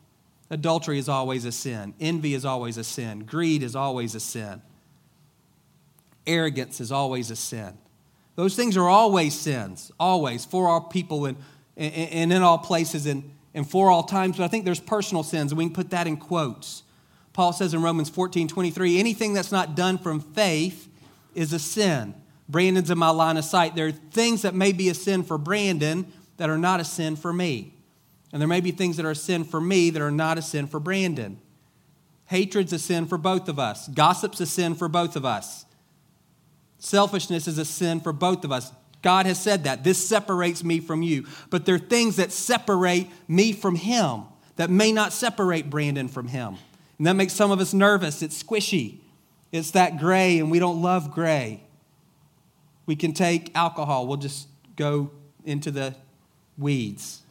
Adultery 0.50 1.00
is 1.00 1.08
always 1.08 1.46
a 1.46 1.54
sin. 1.54 1.94
Envy 2.02 2.34
is 2.34 2.44
always 2.44 2.78
a 2.78 2.84
sin. 2.84 3.20
Greed 3.20 3.64
is 3.64 3.78
always 3.78 4.14
a 4.14 4.20
sin. 4.20 4.62
Arrogance 6.28 6.82
is 6.82 6.92
always 6.92 7.32
a 7.32 7.38
sin. 7.38 7.78
Those 8.36 8.56
things 8.56 8.78
are 8.78 8.90
always 8.90 9.38
sins, 9.38 9.92
always, 10.00 10.46
for 10.46 10.68
all 10.68 10.82
people 10.82 11.26
and, 11.26 11.38
and, 11.78 12.34
in 12.34 12.42
all 12.42 12.58
places 12.58 13.06
and, 13.06 13.32
and 13.54 13.70
for 13.70 13.92
all 13.92 14.04
times. 14.04 14.38
But 14.38 14.44
I 14.44 14.48
think 14.48 14.66
there's 14.66 14.80
personal 14.80 15.24
sins, 15.24 15.52
and 15.52 15.58
we 15.58 15.66
can 15.66 15.74
put 15.74 15.92
that 15.92 16.08
in 16.08 16.18
quotes. 16.18 16.84
Paul 17.34 17.54
says 17.54 17.74
in 17.74 17.82
Romans 17.82 18.10
14 18.10 18.48
23, 18.48 19.00
anything 19.00 19.34
that's 19.34 19.52
not 19.52 19.76
done 19.76 19.98
from 19.98 20.20
faith 20.20 20.88
is 21.36 21.54
a 21.54 21.60
sin. 21.60 22.16
Brandon's 22.50 22.92
in 22.92 22.98
my 22.98 23.10
line 23.10 23.38
of 23.38 23.46
sight. 23.46 23.76
There 23.76 23.88
are 23.88 23.92
things 23.92 24.42
that 24.42 24.54
may 24.54 24.72
be 24.72 24.90
a 24.90 24.94
sin 24.94 25.24
for 25.24 25.38
Brandon 25.38 26.12
that 26.38 26.50
are 26.50 26.58
not 26.58 26.80
a 26.80 26.84
sin 26.84 27.16
for 27.16 27.32
me. 27.32 27.74
And 28.32 28.42
there 28.42 28.50
may 28.50 28.62
be 28.62 28.72
things 28.72 28.98
that 28.98 29.06
are 29.06 29.12
a 29.12 29.16
sin 29.16 29.44
for 29.44 29.62
me 29.62 29.92
that 29.92 30.02
are 30.02 30.12
not 30.12 30.38
a 30.38 30.42
sin 30.42 30.68
for 30.68 30.80
Brandon. 30.80 31.40
Hatred's 32.26 32.74
a 32.74 32.80
sin 32.80 33.06
for 33.06 33.18
both 33.18 33.48
of 33.48 33.60
us. 33.60 33.88
Gossip's 33.90 34.42
a 34.42 34.46
sin 34.46 34.76
for 34.76 34.88
both 34.88 35.16
of 35.16 35.24
us. 35.24 35.66
Selfishness 36.84 37.48
is 37.48 37.58
a 37.58 37.64
sin 37.64 38.02
for 38.02 38.12
both 38.12 38.44
of 38.44 38.52
us. 38.52 38.74
God 39.02 39.26
has 39.26 39.40
said 39.40 39.64
that. 39.64 39.86
This 39.86 39.98
separates 40.06 40.66
me 40.66 40.82
from 40.82 41.02
you. 41.02 41.26
But 41.50 41.66
there 41.66 41.76
are 41.76 41.80
things 41.80 42.18
that 42.18 42.34
separate 42.34 43.08
me 43.26 43.54
from 43.54 43.76
Him 43.76 44.24
that 44.58 44.70
may 44.70 44.92
not 44.92 45.14
separate 45.14 45.70
Brandon 45.70 46.10
from 46.10 46.28
Him. 46.28 46.58
And 46.98 47.08
that 47.08 47.14
makes 47.14 47.32
some 47.32 47.52
of 47.52 47.62
us 47.62 47.74
nervous. 47.74 48.22
It's 48.22 48.44
squishy, 48.44 48.98
it's 49.54 49.72
that 49.72 49.98
gray, 49.98 50.40
and 50.40 50.52
we 50.52 50.60
don't 50.60 50.82
love 50.82 51.10
gray. 51.10 51.64
We 52.86 52.98
can 52.98 53.14
take 53.14 53.56
alcohol, 53.56 54.06
we'll 54.06 54.18
just 54.18 54.50
go 54.76 55.10
into 55.46 55.72
the 55.72 55.96
weeds. 56.58 57.22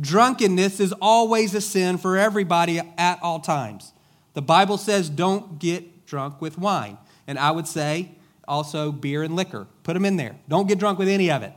Drunkenness 0.00 0.80
is 0.80 0.92
always 1.00 1.54
a 1.54 1.60
sin 1.60 1.96
for 1.96 2.18
everybody 2.18 2.80
at 2.98 3.22
all 3.22 3.38
times. 3.38 3.92
The 4.32 4.42
Bible 4.42 4.78
says 4.78 5.08
don't 5.08 5.60
get 5.60 6.06
drunk 6.06 6.40
with 6.40 6.58
wine. 6.58 6.98
And 7.28 7.38
I 7.38 7.52
would 7.52 7.68
say 7.68 8.10
also 8.46 8.92
beer 8.92 9.22
and 9.22 9.36
liquor. 9.36 9.66
Put 9.82 9.94
them 9.94 10.04
in 10.04 10.16
there. 10.16 10.36
Don't 10.48 10.68
get 10.68 10.78
drunk 10.78 10.98
with 10.98 11.08
any 11.08 11.30
of 11.30 11.42
it. 11.42 11.52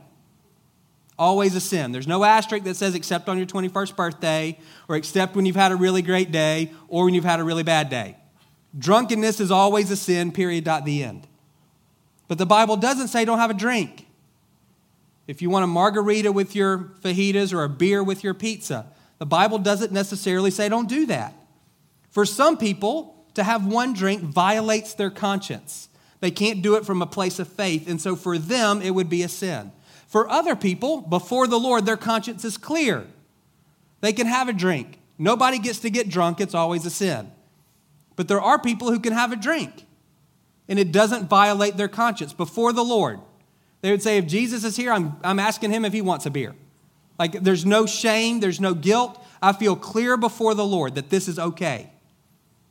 Always 1.18 1.54
a 1.54 1.60
sin. 1.60 1.92
There's 1.92 2.06
no 2.06 2.24
asterisk 2.24 2.64
that 2.64 2.76
says 2.76 2.94
except 2.94 3.28
on 3.28 3.38
your 3.38 3.46
21st 3.46 3.96
birthday, 3.96 4.58
or 4.88 4.96
except 4.96 5.34
when 5.34 5.46
you've 5.46 5.56
had 5.56 5.72
a 5.72 5.76
really 5.76 6.02
great 6.02 6.30
day, 6.30 6.72
or 6.88 7.04
when 7.04 7.14
you've 7.14 7.24
had 7.24 7.40
a 7.40 7.44
really 7.44 7.64
bad 7.64 7.90
day. 7.90 8.16
Drunkenness 8.78 9.40
is 9.40 9.50
always 9.50 9.90
a 9.90 9.96
sin, 9.96 10.30
period, 10.30 10.64
dot, 10.64 10.84
the 10.84 11.02
end. 11.02 11.26
But 12.28 12.38
the 12.38 12.46
Bible 12.46 12.76
doesn't 12.76 13.08
say 13.08 13.24
don't 13.24 13.38
have 13.38 13.50
a 13.50 13.54
drink. 13.54 14.06
If 15.26 15.42
you 15.42 15.50
want 15.50 15.64
a 15.64 15.66
margarita 15.66 16.30
with 16.30 16.54
your 16.54 16.78
fajitas 17.02 17.52
or 17.52 17.64
a 17.64 17.68
beer 17.68 18.02
with 18.02 18.22
your 18.22 18.34
pizza, 18.34 18.86
the 19.18 19.26
Bible 19.26 19.58
doesn't 19.58 19.92
necessarily 19.92 20.50
say 20.50 20.68
don't 20.68 20.88
do 20.88 21.06
that. 21.06 21.34
For 22.10 22.24
some 22.24 22.56
people, 22.56 23.18
to 23.34 23.44
have 23.44 23.66
one 23.66 23.92
drink 23.92 24.20
violates 24.20 24.94
their 24.94 25.10
conscience. 25.10 25.88
They 26.20 26.30
can't 26.30 26.62
do 26.62 26.74
it 26.74 26.84
from 26.84 27.00
a 27.00 27.06
place 27.06 27.38
of 27.38 27.48
faith, 27.48 27.88
and 27.88 28.00
so 28.00 28.16
for 28.16 28.38
them, 28.38 28.82
it 28.82 28.90
would 28.90 29.08
be 29.08 29.22
a 29.22 29.28
sin. 29.28 29.72
For 30.06 30.28
other 30.28 30.56
people, 30.56 31.00
before 31.00 31.46
the 31.46 31.58
Lord, 31.58 31.86
their 31.86 31.96
conscience 31.96 32.44
is 32.44 32.56
clear. 32.56 33.06
They 34.00 34.12
can 34.12 34.26
have 34.26 34.48
a 34.48 34.52
drink. 34.52 34.98
Nobody 35.18 35.58
gets 35.58 35.80
to 35.80 35.90
get 35.90 36.08
drunk, 36.08 36.40
it's 36.40 36.54
always 36.54 36.86
a 36.86 36.90
sin. 36.90 37.30
But 38.16 38.26
there 38.26 38.40
are 38.40 38.58
people 38.58 38.90
who 38.90 39.00
can 39.00 39.12
have 39.12 39.32
a 39.32 39.36
drink, 39.36 39.86
and 40.68 40.78
it 40.78 40.92
doesn't 40.92 41.28
violate 41.28 41.76
their 41.76 41.88
conscience 41.88 42.32
before 42.32 42.72
the 42.72 42.84
Lord. 42.84 43.20
They 43.80 43.90
would 43.90 44.02
say, 44.02 44.18
if 44.18 44.26
Jesus 44.26 44.64
is 44.64 44.76
here, 44.76 44.92
I'm, 44.92 45.16
I'm 45.22 45.38
asking 45.38 45.70
him 45.70 45.84
if 45.84 45.92
he 45.92 46.00
wants 46.02 46.26
a 46.26 46.30
beer. 46.30 46.54
Like, 47.18 47.32
there's 47.32 47.66
no 47.66 47.86
shame, 47.86 48.40
there's 48.40 48.60
no 48.60 48.74
guilt. 48.74 49.24
I 49.42 49.52
feel 49.52 49.76
clear 49.76 50.16
before 50.16 50.54
the 50.54 50.64
Lord 50.64 50.94
that 50.96 51.10
this 51.10 51.28
is 51.28 51.38
okay. 51.38 51.90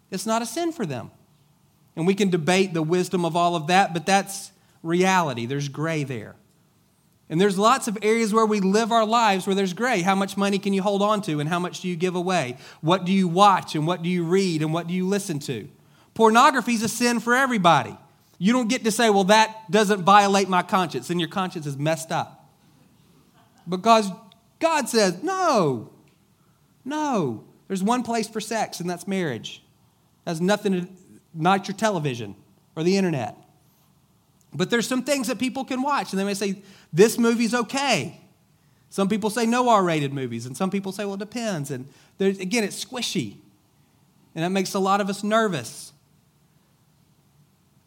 It's 0.09 0.25
not 0.25 0.41
a 0.41 0.45
sin 0.45 0.71
for 0.71 0.85
them. 0.85 1.11
And 1.97 2.07
we 2.07 2.13
can 2.13 2.29
debate 2.29 2.73
the 2.73 2.83
wisdom 2.83 3.25
of 3.25 3.35
all 3.35 3.55
of 3.55 3.67
that, 3.67 3.93
but 3.93 4.05
that's 4.05 4.51
reality. 4.83 5.47
There's 5.47 5.67
gray 5.67 6.05
there. 6.05 6.35
And 7.29 7.41
there's 7.41 7.57
lots 7.57 7.89
of 7.89 7.97
areas 8.03 8.33
where 8.33 8.45
we 8.45 8.61
live 8.61 8.91
our 8.91 9.05
lives 9.05 9.45
where 9.45 9.55
there's 9.55 9.73
gray. 9.73 10.01
How 10.01 10.15
much 10.15 10.37
money 10.37 10.59
can 10.59 10.71
you 10.71 10.81
hold 10.81 11.01
on 11.01 11.21
to 11.23 11.41
and 11.41 11.49
how 11.49 11.59
much 11.59 11.81
do 11.81 11.89
you 11.89 11.97
give 11.97 12.15
away? 12.15 12.55
What 12.79 13.03
do 13.03 13.11
you 13.11 13.27
watch 13.27 13.75
and 13.75 13.85
what 13.85 14.01
do 14.03 14.09
you 14.09 14.23
read 14.23 14.61
and 14.61 14.71
what 14.71 14.87
do 14.87 14.93
you 14.93 15.07
listen 15.07 15.39
to? 15.39 15.67
Pornography 16.13 16.73
is 16.73 16.83
a 16.83 16.87
sin 16.87 17.19
for 17.19 17.33
everybody. 17.33 17.97
You 18.37 18.53
don't 18.53 18.69
get 18.69 18.83
to 18.83 18.91
say, 18.91 19.09
well, 19.09 19.25
that 19.25 19.69
doesn't 19.69 20.03
violate 20.03 20.47
my 20.47 20.61
conscience, 20.61 21.09
and 21.09 21.19
your 21.19 21.29
conscience 21.29 21.65
is 21.65 21.77
messed 21.77 22.11
up. 22.11 22.47
Because 23.67 24.09
God 24.59 24.87
says, 24.87 25.23
no, 25.23 25.89
no. 26.85 27.43
There's 27.67 27.83
one 27.83 28.03
place 28.03 28.29
for 28.29 28.39
sex, 28.39 28.79
and 28.79 28.89
that's 28.89 29.07
marriage. 29.07 29.63
It 30.25 30.29
has 30.29 30.39
nothing 30.39 30.71
to, 30.73 30.87
not 31.37 31.67
your 31.67 31.77
television 31.77 32.35
or 32.75 32.83
the 32.83 32.97
internet. 32.97 33.35
But 34.53 34.69
there's 34.69 34.87
some 34.87 35.03
things 35.03 35.27
that 35.27 35.39
people 35.39 35.65
can 35.65 35.81
watch, 35.81 36.11
and 36.11 36.19
they 36.19 36.23
may 36.23 36.33
say, 36.33 36.63
this 36.91 37.17
movie's 37.17 37.53
okay. 37.53 38.19
Some 38.89 39.09
people 39.09 39.29
say 39.29 39.45
no 39.45 39.69
R 39.69 39.83
rated 39.83 40.13
movies, 40.13 40.45
and 40.45 40.55
some 40.55 40.71
people 40.71 40.91
say, 40.91 41.05
well, 41.05 41.15
it 41.15 41.19
depends. 41.19 41.69
And 41.71 41.87
again, 42.19 42.63
it's 42.63 42.83
squishy, 42.83 43.35
and 44.33 44.43
that 44.43 44.49
makes 44.49 44.73
a 44.73 44.79
lot 44.79 45.01
of 45.01 45.09
us 45.09 45.23
nervous. 45.23 45.91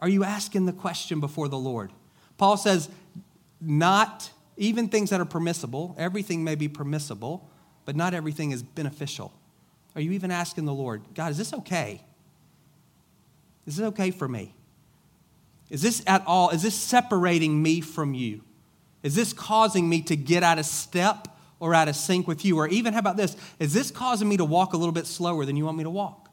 Are 0.00 0.08
you 0.08 0.24
asking 0.24 0.66
the 0.66 0.72
question 0.72 1.20
before 1.20 1.48
the 1.48 1.58
Lord? 1.58 1.92
Paul 2.36 2.56
says, 2.56 2.88
not 3.60 4.30
even 4.56 4.88
things 4.88 5.10
that 5.10 5.20
are 5.20 5.26
permissible, 5.26 5.94
everything 5.98 6.44
may 6.44 6.54
be 6.54 6.68
permissible, 6.68 7.48
but 7.86 7.96
not 7.96 8.14
everything 8.14 8.50
is 8.50 8.62
beneficial. 8.62 9.32
Are 9.94 10.00
you 10.00 10.12
even 10.12 10.30
asking 10.30 10.66
the 10.66 10.74
Lord, 10.74 11.02
God, 11.14 11.30
is 11.30 11.38
this 11.38 11.52
okay? 11.52 12.02
Is 13.70 13.76
this 13.76 13.86
okay 13.90 14.10
for 14.10 14.26
me? 14.26 14.52
Is 15.70 15.80
this 15.80 16.02
at 16.04 16.24
all, 16.26 16.50
is 16.50 16.62
this 16.64 16.74
separating 16.74 17.62
me 17.62 17.80
from 17.80 18.14
you? 18.14 18.40
Is 19.04 19.14
this 19.14 19.32
causing 19.32 19.88
me 19.88 20.02
to 20.02 20.16
get 20.16 20.42
out 20.42 20.58
of 20.58 20.66
step 20.66 21.28
or 21.60 21.72
out 21.72 21.86
of 21.86 21.94
sync 21.94 22.26
with 22.26 22.44
you? 22.44 22.58
Or 22.58 22.66
even, 22.66 22.94
how 22.94 22.98
about 22.98 23.16
this? 23.16 23.36
Is 23.60 23.72
this 23.72 23.92
causing 23.92 24.28
me 24.28 24.36
to 24.38 24.44
walk 24.44 24.72
a 24.72 24.76
little 24.76 24.92
bit 24.92 25.06
slower 25.06 25.44
than 25.44 25.56
you 25.56 25.66
want 25.66 25.78
me 25.78 25.84
to 25.84 25.90
walk? 25.90 26.30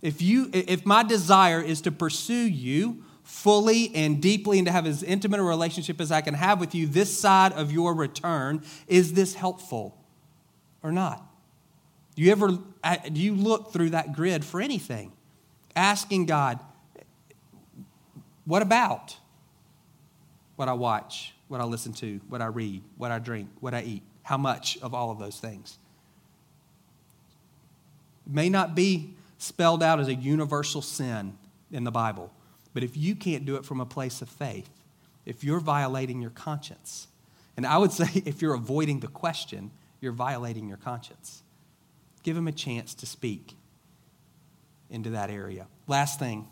If, 0.00 0.22
you, 0.22 0.48
if 0.54 0.86
my 0.86 1.02
desire 1.02 1.60
is 1.60 1.82
to 1.82 1.92
pursue 1.92 2.32
you 2.32 3.04
fully 3.22 3.94
and 3.94 4.22
deeply 4.22 4.58
and 4.58 4.66
to 4.66 4.72
have 4.72 4.86
as 4.86 5.02
intimate 5.02 5.40
a 5.40 5.42
relationship 5.42 6.00
as 6.00 6.10
I 6.10 6.22
can 6.22 6.32
have 6.32 6.58
with 6.58 6.74
you 6.74 6.86
this 6.86 7.14
side 7.14 7.52
of 7.52 7.70
your 7.70 7.94
return, 7.94 8.62
is 8.88 9.12
this 9.12 9.34
helpful 9.34 9.94
or 10.82 10.90
not? 10.90 11.22
Do 12.16 12.22
you 12.22 12.32
ever 12.32 12.58
uh, 12.82 12.96
do 13.12 13.20
you 13.20 13.34
look 13.34 13.74
through 13.74 13.90
that 13.90 14.14
grid 14.14 14.42
for 14.42 14.62
anything? 14.62 15.12
Asking 15.74 16.26
God, 16.26 16.58
what 18.44 18.62
about 18.62 19.16
what 20.56 20.68
I 20.68 20.72
watch, 20.74 21.34
what 21.48 21.60
I 21.60 21.64
listen 21.64 21.92
to, 21.94 22.20
what 22.28 22.42
I 22.42 22.46
read, 22.46 22.82
what 22.96 23.10
I 23.10 23.18
drink, 23.18 23.48
what 23.60 23.74
I 23.74 23.82
eat? 23.82 24.02
How 24.22 24.36
much 24.36 24.78
of 24.82 24.94
all 24.94 25.10
of 25.10 25.18
those 25.18 25.38
things? 25.38 25.78
It 28.26 28.32
may 28.32 28.48
not 28.48 28.74
be 28.74 29.14
spelled 29.38 29.82
out 29.82 29.98
as 29.98 30.08
a 30.08 30.14
universal 30.14 30.82
sin 30.82 31.36
in 31.70 31.84
the 31.84 31.90
Bible. 31.90 32.32
But 32.74 32.84
if 32.84 32.96
you 32.96 33.14
can't 33.14 33.44
do 33.44 33.56
it 33.56 33.64
from 33.64 33.80
a 33.80 33.86
place 33.86 34.22
of 34.22 34.28
faith, 34.28 34.70
if 35.26 35.42
you're 35.44 35.60
violating 35.60 36.20
your 36.20 36.30
conscience, 36.30 37.08
and 37.56 37.66
I 37.66 37.78
would 37.78 37.92
say 37.92 38.22
if 38.24 38.42
you're 38.42 38.54
avoiding 38.54 39.00
the 39.00 39.08
question, 39.08 39.70
you're 40.00 40.12
violating 40.12 40.68
your 40.68 40.78
conscience. 40.78 41.42
Give 42.22 42.36
him 42.36 42.48
a 42.48 42.52
chance 42.52 42.94
to 42.94 43.06
speak 43.06 43.56
into 44.92 45.10
that 45.10 45.30
area. 45.30 45.66
Last 45.88 46.18
thing, 46.18 46.46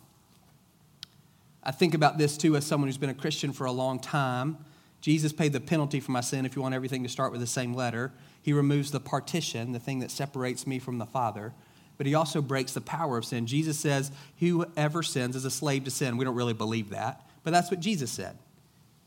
I 1.62 1.70
think 1.70 1.94
about 1.94 2.18
this 2.18 2.36
too 2.36 2.56
as 2.56 2.66
someone 2.66 2.88
who's 2.88 2.98
been 2.98 3.10
a 3.10 3.14
Christian 3.14 3.52
for 3.52 3.66
a 3.66 3.72
long 3.72 4.00
time. 4.00 4.58
Jesus 5.00 5.32
paid 5.32 5.52
the 5.52 5.60
penalty 5.60 6.00
for 6.00 6.10
my 6.10 6.20
sin 6.20 6.44
if 6.44 6.56
you 6.56 6.62
want 6.62 6.74
everything 6.74 7.02
to 7.04 7.08
start 7.08 7.32
with 7.32 7.40
the 7.40 7.46
same 7.46 7.72
letter. 7.72 8.12
He 8.42 8.52
removes 8.52 8.90
the 8.90 9.00
partition, 9.00 9.72
the 9.72 9.78
thing 9.78 10.00
that 10.00 10.10
separates 10.10 10.66
me 10.66 10.78
from 10.78 10.98
the 10.98 11.06
Father 11.06 11.52
but 12.00 12.06
he 12.06 12.14
also 12.14 12.40
breaks 12.40 12.72
the 12.72 12.80
power 12.80 13.18
of 13.18 13.26
sin. 13.26 13.46
Jesus 13.46 13.78
says, 13.78 14.10
Whoever 14.38 15.02
sins 15.02 15.36
is 15.36 15.44
a 15.44 15.50
slave 15.50 15.84
to 15.84 15.90
sin. 15.90 16.16
We 16.16 16.24
don't 16.24 16.34
really 16.34 16.54
believe 16.54 16.88
that, 16.88 17.28
but 17.44 17.50
that's 17.50 17.70
what 17.70 17.80
Jesus 17.80 18.10
said. 18.10 18.38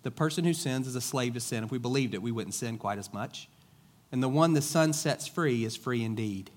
The 0.03 0.11
person 0.11 0.43
who 0.43 0.53
sins 0.53 0.85
is 0.85 0.95
a 0.95 1.01
slave 1.01 1.33
to 1.33 1.39
sin. 1.39 1.63
If 1.63 1.71
we 1.71 1.79
believed 1.79 2.13
it, 2.13 2.21
we 2.21 2.31
wouldn't 2.31 2.53
sin 2.53 2.77
quite 2.77 2.99
as 2.99 3.11
much. 3.11 3.49
And 4.11 4.21
the 4.21 4.29
one 4.29 4.53
the 4.53 4.61
Son 4.61 4.93
sets 4.93 5.27
free 5.27 5.65
is 5.65 5.75
free 5.75 6.03
indeed. 6.03 6.51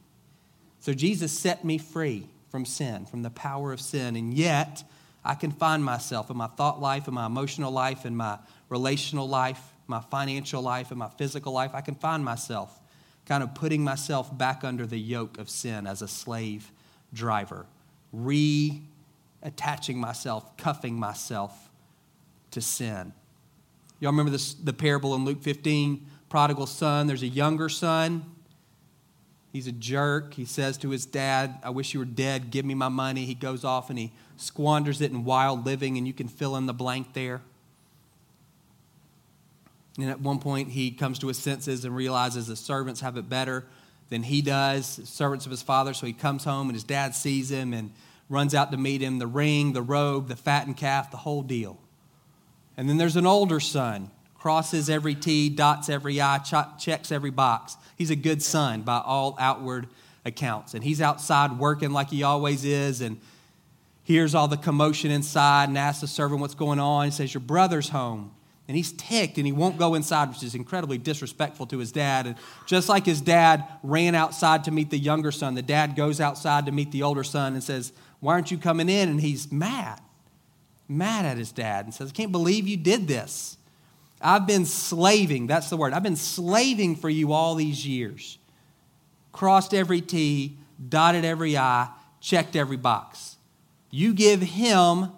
So 0.78 0.92
Jesus 0.92 1.32
set 1.32 1.64
me 1.64 1.78
free 1.78 2.28
from 2.56 2.64
sin, 2.64 3.04
from 3.04 3.20
the 3.20 3.28
power 3.28 3.70
of 3.70 3.82
sin. 3.82 4.16
And 4.16 4.32
yet, 4.32 4.82
I 5.22 5.34
can 5.34 5.50
find 5.50 5.84
myself 5.84 6.30
in 6.30 6.38
my 6.38 6.46
thought 6.46 6.80
life, 6.80 7.06
in 7.06 7.12
my 7.12 7.26
emotional 7.26 7.70
life, 7.70 8.06
in 8.06 8.16
my 8.16 8.38
relational 8.70 9.28
life, 9.28 9.60
my 9.86 10.00
financial 10.00 10.62
life, 10.62 10.90
in 10.90 10.96
my 10.96 11.10
physical 11.18 11.52
life. 11.52 11.72
I 11.74 11.82
can 11.82 11.96
find 11.96 12.24
myself 12.24 12.80
kind 13.26 13.42
of 13.42 13.54
putting 13.54 13.84
myself 13.84 14.38
back 14.38 14.64
under 14.64 14.86
the 14.86 14.96
yoke 14.96 15.36
of 15.36 15.50
sin 15.50 15.86
as 15.86 16.00
a 16.00 16.08
slave 16.08 16.72
driver, 17.12 17.66
reattaching 18.16 19.96
myself, 19.96 20.56
cuffing 20.56 20.98
myself 20.98 21.68
to 22.52 22.62
sin. 22.62 23.12
Y'all 24.00 24.12
remember 24.12 24.32
this, 24.32 24.54
the 24.54 24.72
parable 24.72 25.14
in 25.14 25.26
Luke 25.26 25.42
15, 25.42 26.06
prodigal 26.30 26.64
son? 26.64 27.06
There's 27.06 27.22
a 27.22 27.28
younger 27.28 27.68
son. 27.68 28.24
He's 29.56 29.66
a 29.66 29.72
jerk. 29.72 30.34
He 30.34 30.44
says 30.44 30.76
to 30.76 30.90
his 30.90 31.06
dad, 31.06 31.60
I 31.62 31.70
wish 31.70 31.94
you 31.94 32.00
were 32.00 32.04
dead. 32.04 32.50
Give 32.50 32.66
me 32.66 32.74
my 32.74 32.90
money. 32.90 33.24
He 33.24 33.32
goes 33.32 33.64
off 33.64 33.88
and 33.88 33.98
he 33.98 34.12
squanders 34.36 35.00
it 35.00 35.10
in 35.10 35.24
wild 35.24 35.64
living, 35.64 35.96
and 35.96 36.06
you 36.06 36.12
can 36.12 36.28
fill 36.28 36.56
in 36.56 36.66
the 36.66 36.74
blank 36.74 37.14
there. 37.14 37.40
And 39.96 40.10
at 40.10 40.20
one 40.20 40.40
point, 40.40 40.72
he 40.72 40.90
comes 40.90 41.18
to 41.20 41.28
his 41.28 41.38
senses 41.38 41.86
and 41.86 41.96
realizes 41.96 42.48
the 42.48 42.54
servants 42.54 43.00
have 43.00 43.16
it 43.16 43.30
better 43.30 43.64
than 44.10 44.24
he 44.24 44.42
does, 44.42 45.00
servants 45.08 45.46
of 45.46 45.50
his 45.50 45.62
father. 45.62 45.94
So 45.94 46.04
he 46.04 46.12
comes 46.12 46.44
home, 46.44 46.68
and 46.68 46.76
his 46.76 46.84
dad 46.84 47.14
sees 47.14 47.50
him 47.50 47.72
and 47.72 47.92
runs 48.28 48.54
out 48.54 48.72
to 48.72 48.76
meet 48.76 49.00
him 49.00 49.18
the 49.18 49.26
ring, 49.26 49.72
the 49.72 49.80
robe, 49.80 50.28
the 50.28 50.36
fattened 50.36 50.76
calf, 50.76 51.10
the 51.10 51.16
whole 51.16 51.42
deal. 51.42 51.78
And 52.76 52.90
then 52.90 52.98
there's 52.98 53.16
an 53.16 53.24
older 53.24 53.58
son, 53.58 54.10
crosses 54.46 54.88
every 54.88 55.16
T, 55.16 55.48
dots 55.48 55.88
every 55.88 56.20
I, 56.20 56.38
checks 56.78 57.10
every 57.10 57.32
box. 57.32 57.76
He's 57.98 58.10
a 58.10 58.14
good 58.14 58.40
son 58.40 58.82
by 58.82 59.02
all 59.04 59.36
outward 59.40 59.88
accounts. 60.24 60.72
And 60.74 60.84
he's 60.84 61.00
outside 61.00 61.58
working 61.58 61.90
like 61.90 62.10
he 62.10 62.22
always 62.22 62.64
is. 62.64 63.00
And 63.00 63.20
hears 64.04 64.36
all 64.36 64.46
the 64.46 64.56
commotion 64.56 65.10
inside 65.10 65.68
and 65.68 65.76
asks 65.76 66.00
the 66.00 66.06
servant 66.06 66.40
what's 66.40 66.54
going 66.54 66.78
on. 66.78 67.06
He 67.06 67.10
says, 67.10 67.34
Your 67.34 67.40
brother's 67.40 67.88
home. 67.88 68.30
And 68.68 68.76
he's 68.76 68.92
ticked 68.92 69.36
and 69.36 69.46
he 69.46 69.52
won't 69.52 69.78
go 69.78 69.96
inside, 69.96 70.28
which 70.28 70.44
is 70.44 70.54
incredibly 70.54 70.96
disrespectful 70.98 71.66
to 71.66 71.78
his 71.78 71.90
dad. 71.90 72.28
And 72.28 72.36
just 72.66 72.88
like 72.88 73.04
his 73.04 73.20
dad 73.20 73.64
ran 73.82 74.14
outside 74.14 74.62
to 74.64 74.70
meet 74.70 74.90
the 74.90 74.98
younger 74.98 75.32
son, 75.32 75.56
the 75.56 75.62
dad 75.62 75.96
goes 75.96 76.20
outside 76.20 76.66
to 76.66 76.72
meet 76.72 76.92
the 76.92 77.02
older 77.02 77.24
son 77.24 77.54
and 77.54 77.64
says, 77.64 77.92
Why 78.20 78.34
aren't 78.34 78.52
you 78.52 78.58
coming 78.58 78.88
in? 78.88 79.08
And 79.08 79.20
he's 79.20 79.50
mad, 79.50 80.00
mad 80.86 81.24
at 81.24 81.36
his 81.36 81.50
dad 81.50 81.86
and 81.86 81.92
says, 81.92 82.10
I 82.10 82.12
can't 82.12 82.30
believe 82.30 82.68
you 82.68 82.76
did 82.76 83.08
this. 83.08 83.58
I've 84.20 84.46
been 84.46 84.64
slaving, 84.64 85.46
that's 85.46 85.68
the 85.70 85.76
word. 85.76 85.92
I've 85.92 86.02
been 86.02 86.16
slaving 86.16 86.96
for 86.96 87.10
you 87.10 87.32
all 87.32 87.54
these 87.54 87.86
years. 87.86 88.38
Crossed 89.32 89.74
every 89.74 90.00
T, 90.00 90.56
dotted 90.88 91.24
every 91.24 91.56
I, 91.56 91.88
checked 92.20 92.56
every 92.56 92.78
box. 92.78 93.36
You 93.90 94.14
give 94.14 94.40
him 94.40 95.10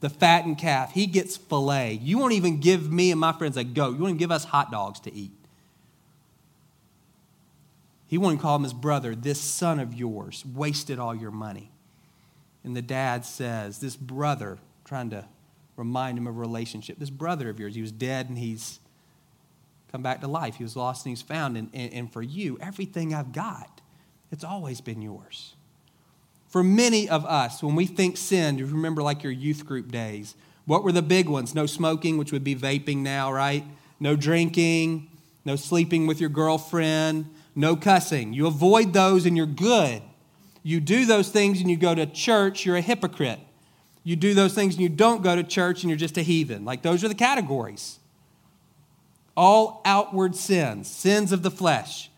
the 0.00 0.10
fattened 0.10 0.58
calf. 0.58 0.92
He 0.92 1.06
gets 1.06 1.36
filet. 1.36 1.94
You 1.94 2.18
won't 2.18 2.34
even 2.34 2.60
give 2.60 2.92
me 2.92 3.10
and 3.10 3.18
my 3.18 3.32
friends 3.32 3.56
a 3.56 3.64
goat. 3.64 3.94
You 3.94 4.02
won't 4.02 4.10
even 4.10 4.16
give 4.18 4.30
us 4.30 4.44
hot 4.44 4.70
dogs 4.70 5.00
to 5.00 5.14
eat. 5.14 5.32
He 8.06 8.18
wouldn't 8.18 8.40
call 8.42 8.56
him 8.56 8.64
his 8.64 8.74
brother. 8.74 9.14
This 9.14 9.40
son 9.40 9.80
of 9.80 9.94
yours 9.94 10.44
wasted 10.44 10.98
all 10.98 11.14
your 11.14 11.30
money. 11.30 11.70
And 12.62 12.76
the 12.76 12.82
dad 12.82 13.24
says, 13.24 13.78
This 13.78 13.96
brother, 13.96 14.58
trying 14.84 15.10
to 15.10 15.24
remind 15.76 16.18
him 16.18 16.26
of 16.26 16.36
a 16.36 16.38
relationship, 16.38 16.98
this 16.98 17.10
brother 17.10 17.50
of 17.50 17.58
yours, 17.58 17.74
he 17.74 17.80
was 17.80 17.92
dead 17.92 18.28
and 18.28 18.38
he's 18.38 18.80
come 19.90 20.02
back 20.02 20.20
to 20.20 20.28
life. 20.28 20.56
He 20.56 20.64
was 20.64 20.76
lost 20.76 21.06
and 21.06 21.10
he's 21.10 21.22
found. 21.22 21.56
And, 21.56 21.70
and, 21.72 21.92
and 21.92 22.12
for 22.12 22.22
you, 22.22 22.58
everything 22.60 23.14
I've 23.14 23.32
got, 23.32 23.80
it's 24.32 24.44
always 24.44 24.80
been 24.80 25.00
yours. 25.00 25.54
For 26.48 26.62
many 26.62 27.08
of 27.08 27.24
us, 27.24 27.62
when 27.62 27.74
we 27.74 27.86
think 27.86 28.16
sin, 28.16 28.58
you 28.58 28.66
remember 28.66 29.02
like 29.02 29.22
your 29.22 29.32
youth 29.32 29.66
group 29.66 29.90
days. 29.90 30.34
What 30.66 30.84
were 30.84 30.92
the 30.92 31.02
big 31.02 31.28
ones? 31.28 31.54
No 31.54 31.66
smoking, 31.66 32.16
which 32.16 32.32
would 32.32 32.44
be 32.44 32.56
vaping 32.56 32.98
now, 32.98 33.32
right? 33.32 33.64
No 34.00 34.16
drinking, 34.16 35.10
no 35.44 35.56
sleeping 35.56 36.06
with 36.06 36.20
your 36.20 36.30
girlfriend, 36.30 37.32
no 37.54 37.76
cussing. 37.76 38.32
You 38.32 38.46
avoid 38.46 38.92
those 38.92 39.26
and 39.26 39.36
you're 39.36 39.46
good. 39.46 40.02
You 40.62 40.80
do 40.80 41.04
those 41.04 41.28
things 41.28 41.60
and 41.60 41.70
you 41.70 41.76
go 41.76 41.94
to 41.94 42.06
church, 42.06 42.64
you're 42.64 42.76
a 42.76 42.80
hypocrite. 42.80 43.38
You 44.04 44.16
do 44.16 44.34
those 44.34 44.54
things 44.54 44.74
and 44.74 44.82
you 44.82 44.90
don't 44.90 45.22
go 45.22 45.34
to 45.34 45.42
church 45.42 45.82
and 45.82 45.90
you're 45.90 45.98
just 45.98 46.18
a 46.18 46.22
heathen. 46.22 46.64
Like 46.64 46.82
those 46.82 47.02
are 47.02 47.08
the 47.08 47.14
categories. 47.14 47.98
All 49.36 49.80
outward 49.84 50.36
sins, 50.36 50.88
sins 50.88 51.32
of 51.32 51.42
the 51.42 51.50
flesh. 51.50 52.10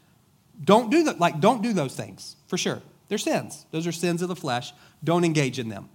Don't 0.63 0.91
do 0.91 1.05
that, 1.05 1.21
like 1.21 1.41
don't 1.41 1.63
do 1.63 1.73
those 1.73 1.95
things, 1.95 2.37
for 2.49 2.59
sure. 2.59 2.83
They're 3.09 3.19
sins. 3.19 3.67
Those 3.71 3.87
are 3.87 3.93
sins 3.93 4.21
of 4.21 4.29
the 4.29 4.37
flesh. 4.37 4.75
Don't 5.03 5.25
engage 5.25 5.59
in 5.61 5.69
them. 5.69 5.89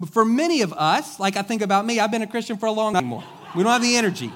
But 0.00 0.08
for 0.08 0.24
many 0.24 0.62
of 0.62 0.72
us, 0.72 1.20
like 1.20 1.36
I 1.36 1.42
think 1.42 1.60
about 1.60 1.84
me, 1.84 2.00
I've 2.00 2.10
been 2.10 2.22
a 2.22 2.26
Christian 2.26 2.56
for 2.56 2.66
a 2.66 2.72
long 2.72 2.94
time. 2.94 3.04
More. 3.04 3.24
We 3.54 3.62
don't 3.62 3.72
have 3.72 3.82
the 3.82 3.96
energy. 3.96 4.32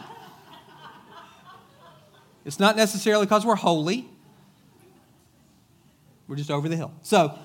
It's 2.44 2.58
not 2.58 2.76
necessarily 2.76 3.26
because 3.26 3.44
we're 3.44 3.54
holy. 3.54 4.08
We're 6.28 6.36
just 6.36 6.50
over 6.50 6.68
the 6.68 6.76
hill. 6.76 6.92
So, 7.02 7.38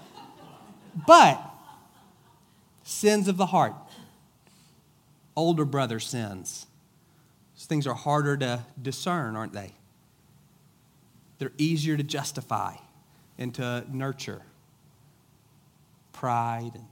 but 1.08 1.42
sins 2.86 3.27
of 3.27 3.36
the 3.36 3.48
heart, 3.48 3.74
older 5.36 5.65
brother 5.65 6.00
sins. 6.00 6.68
Those 7.56 7.65
things 7.65 7.88
are 7.88 7.96
harder 7.96 8.38
to 8.38 8.63
discern, 8.82 9.36
aren't 9.36 9.54
they? 9.54 9.74
They're 11.39 11.51
easier 11.58 11.98
to 11.98 12.04
justify 12.04 12.75
and 13.38 13.54
to 13.56 13.86
nurture 13.92 14.44
pride 16.13 16.72
and 16.75 16.86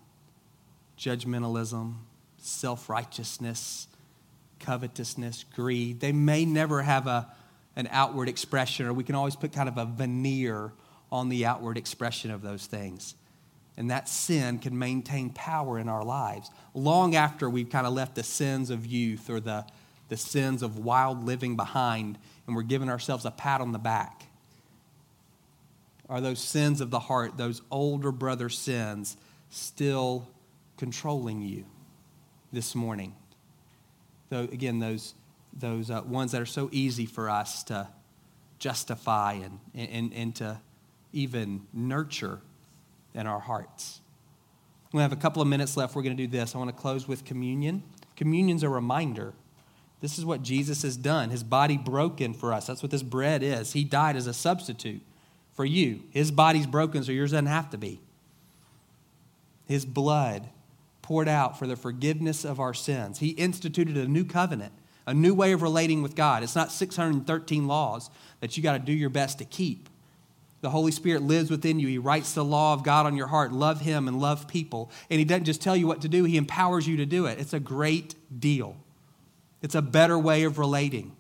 judgmentalism, 0.97 1.93
self 2.37 2.89
righteousness, 2.89 3.87
covetousness, 4.59 5.45
greed. 5.55 6.01
They 6.01 6.11
may 6.11 6.43
never 6.43 6.81
have 6.81 7.07
a, 7.07 7.31
an 7.75 7.87
outward 7.91 8.27
expression, 8.27 8.87
or 8.87 8.93
we 8.93 9.03
can 9.03 9.15
always 9.15 9.35
put 9.35 9.53
kind 9.53 9.69
of 9.69 9.77
a 9.77 9.85
veneer 9.85 10.73
on 11.11 11.29
the 11.29 11.45
outward 11.45 11.77
expression 11.77 12.31
of 12.31 12.41
those 12.41 12.65
things. 12.65 13.15
And 13.75 13.89
that 13.89 14.07
sin 14.07 14.59
can 14.59 14.77
maintain 14.77 15.31
power 15.31 15.79
in 15.79 15.89
our 15.89 16.03
lives 16.03 16.51
long 16.73 17.15
after 17.15 17.49
we've 17.49 17.69
kind 17.69 17.87
of 17.87 17.93
left 17.93 18.15
the 18.15 18.23
sins 18.23 18.69
of 18.69 18.85
youth 18.85 19.29
or 19.29 19.39
the, 19.39 19.65
the 20.09 20.17
sins 20.17 20.61
of 20.61 20.77
wild 20.77 21.25
living 21.25 21.55
behind 21.55 22.19
and 22.45 22.55
we're 22.55 22.61
giving 22.61 22.89
ourselves 22.89 23.25
a 23.25 23.31
pat 23.31 23.61
on 23.61 23.71
the 23.71 23.79
back 23.79 24.27
are 26.09 26.21
those 26.21 26.39
sins 26.39 26.81
of 26.81 26.91
the 26.91 26.99
heart, 26.99 27.37
those 27.37 27.61
older 27.71 28.11
brother 28.11 28.49
sins, 28.49 29.17
still 29.49 30.27
controlling 30.77 31.41
you 31.41 31.65
this 32.51 32.75
morning? 32.75 33.15
Though, 34.29 34.41
again, 34.43 34.79
those, 34.79 35.15
those 35.53 35.89
uh, 35.89 36.01
ones 36.05 36.31
that 36.33 36.41
are 36.41 36.45
so 36.45 36.69
easy 36.71 37.05
for 37.05 37.29
us 37.29 37.63
to 37.63 37.87
justify 38.59 39.33
and, 39.33 39.59
and, 39.73 40.13
and 40.13 40.35
to 40.35 40.59
even 41.13 41.61
nurture 41.73 42.41
in 43.13 43.27
our 43.27 43.39
hearts. 43.39 44.01
We 44.91 45.01
have 45.01 45.11
a 45.11 45.17
couple 45.17 45.41
of 45.41 45.47
minutes 45.47 45.75
left. 45.75 45.95
We're 45.95 46.03
going 46.03 46.15
to 46.15 46.23
do 46.23 46.29
this. 46.29 46.53
I 46.53 46.59
want 46.59 46.69
to 46.69 46.79
close 46.79 47.07
with 47.07 47.25
communion. 47.25 47.83
Communion's 48.15 48.63
a 48.63 48.69
reminder. 48.69 49.33
This 50.01 50.19
is 50.19 50.25
what 50.25 50.43
Jesus 50.43 50.83
has 50.83 50.97
done. 50.97 51.29
His 51.29 51.43
body 51.43 51.77
broken 51.77 52.33
for 52.33 52.53
us. 52.53 52.67
That's 52.67 52.83
what 52.83 52.91
this 52.91 53.03
bread 53.03 53.41
is. 53.41 53.73
He 53.73 53.83
died 53.83 54.15
as 54.15 54.27
a 54.27 54.33
substitute 54.33 55.01
for 55.53 55.65
you. 55.65 56.03
His 56.11 56.29
body's 56.29 56.67
broken, 56.67 57.03
so 57.03 57.11
yours 57.11 57.31
doesn't 57.31 57.45
have 57.45 57.69
to 57.71 57.77
be. 57.77 58.01
His 59.65 59.85
blood 59.85 60.49
poured 61.01 61.27
out 61.27 61.57
for 61.57 61.67
the 61.67 61.75
forgiveness 61.75 62.43
of 62.43 62.59
our 62.59 62.73
sins. 62.73 63.19
He 63.19 63.29
instituted 63.29 63.97
a 63.97 64.07
new 64.07 64.25
covenant, 64.25 64.73
a 65.07 65.13
new 65.13 65.33
way 65.33 65.53
of 65.53 65.61
relating 65.61 66.01
with 66.01 66.15
God. 66.15 66.43
It's 66.43 66.55
not 66.55 66.71
613 66.71 67.67
laws 67.67 68.09
that 68.41 68.55
you 68.57 68.63
got 68.63 68.73
to 68.73 68.79
do 68.79 68.93
your 68.93 69.09
best 69.09 69.39
to 69.39 69.45
keep. 69.45 69.89
The 70.63 70.69
Holy 70.69 70.93
Spirit 70.93 71.23
lives 71.23 71.51
within 71.51 71.77
you. 71.77 71.89
He 71.89 71.97
writes 71.97 72.31
the 72.31 72.45
law 72.45 72.73
of 72.73 72.83
God 72.83 73.05
on 73.05 73.17
your 73.17 73.27
heart. 73.27 73.51
Love 73.51 73.81
Him 73.81 74.07
and 74.07 74.17
love 74.17 74.47
people. 74.47 74.89
And 75.09 75.19
He 75.19 75.25
doesn't 75.25 75.43
just 75.43 75.61
tell 75.61 75.75
you 75.75 75.87
what 75.87 75.99
to 76.03 76.07
do, 76.07 76.23
He 76.23 76.37
empowers 76.37 76.87
you 76.87 76.95
to 76.97 77.05
do 77.05 77.25
it. 77.25 77.37
It's 77.37 77.51
a 77.51 77.59
great 77.59 78.15
deal. 78.39 78.77
It's 79.61 79.75
a 79.75 79.81
better 79.81 80.17
way 80.17 80.43
of 80.43 80.57
relating. 80.57 81.17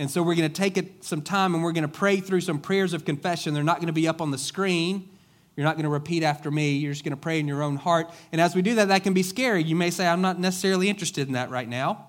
And 0.00 0.10
so 0.10 0.20
we're 0.20 0.34
going 0.34 0.50
to 0.50 0.54
take 0.54 0.76
it 0.76 1.04
some 1.04 1.22
time 1.22 1.54
and 1.54 1.62
we're 1.62 1.70
going 1.70 1.82
to 1.82 1.88
pray 1.88 2.18
through 2.18 2.40
some 2.40 2.58
prayers 2.58 2.92
of 2.92 3.04
confession. 3.04 3.54
They're 3.54 3.62
not 3.62 3.76
going 3.76 3.86
to 3.86 3.92
be 3.92 4.08
up 4.08 4.20
on 4.20 4.32
the 4.32 4.38
screen. 4.38 5.10
You're 5.54 5.64
not 5.64 5.76
going 5.76 5.84
to 5.84 5.88
repeat 5.88 6.24
after 6.24 6.50
me. 6.50 6.72
You're 6.72 6.92
just 6.92 7.04
going 7.04 7.14
to 7.14 7.16
pray 7.16 7.38
in 7.38 7.46
your 7.46 7.62
own 7.62 7.76
heart. 7.76 8.10
And 8.32 8.40
as 8.40 8.56
we 8.56 8.62
do 8.62 8.74
that, 8.74 8.88
that 8.88 9.04
can 9.04 9.14
be 9.14 9.22
scary. 9.22 9.62
You 9.62 9.76
may 9.76 9.90
say, 9.90 10.08
I'm 10.08 10.22
not 10.22 10.40
necessarily 10.40 10.88
interested 10.88 11.28
in 11.28 11.34
that 11.34 11.50
right 11.50 11.68
now. 11.68 12.08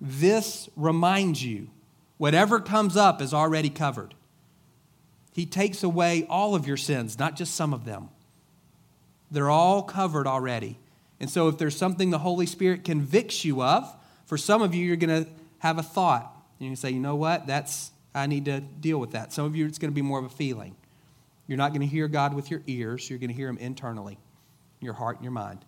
This 0.00 0.70
reminds 0.74 1.44
you 1.44 1.68
whatever 2.16 2.60
comes 2.60 2.96
up 2.96 3.20
is 3.20 3.34
already 3.34 3.68
covered. 3.68 4.14
He 5.32 5.46
takes 5.46 5.82
away 5.82 6.26
all 6.28 6.54
of 6.54 6.66
your 6.66 6.76
sins, 6.76 7.18
not 7.18 7.36
just 7.36 7.54
some 7.54 7.72
of 7.72 7.84
them. 7.84 8.08
They're 9.30 9.50
all 9.50 9.82
covered 9.82 10.26
already. 10.26 10.78
And 11.20 11.30
so 11.30 11.48
if 11.48 11.58
there's 11.58 11.76
something 11.76 12.10
the 12.10 12.18
Holy 12.18 12.46
Spirit 12.46 12.84
convicts 12.84 13.44
you 13.44 13.62
of, 13.62 13.96
for 14.26 14.36
some 14.36 14.62
of 14.62 14.74
you, 14.74 14.84
you're 14.84 14.96
going 14.96 15.24
to 15.24 15.30
have 15.58 15.78
a 15.78 15.82
thought 15.82 16.40
you 16.60 16.68
can 16.68 16.76
say, 16.76 16.90
you 16.90 17.00
know 17.00 17.16
what? 17.16 17.46
That's 17.46 17.90
I 18.14 18.26
need 18.26 18.44
to 18.44 18.60
deal 18.60 18.98
with 18.98 19.12
that. 19.12 19.32
Some 19.32 19.46
of 19.46 19.56
you, 19.56 19.66
it's 19.66 19.78
going 19.78 19.90
to 19.90 19.94
be 19.94 20.02
more 20.02 20.18
of 20.18 20.26
a 20.26 20.28
feeling. 20.28 20.76
You're 21.46 21.58
not 21.58 21.70
going 21.70 21.80
to 21.80 21.86
hear 21.86 22.06
God 22.06 22.34
with 22.34 22.50
your 22.50 22.62
ears. 22.66 23.08
You're 23.08 23.18
going 23.18 23.30
to 23.30 23.34
hear 23.34 23.48
Him 23.48 23.58
internally, 23.58 24.18
your 24.80 24.92
heart 24.92 25.16
and 25.16 25.24
your 25.24 25.32
mind. 25.32 25.64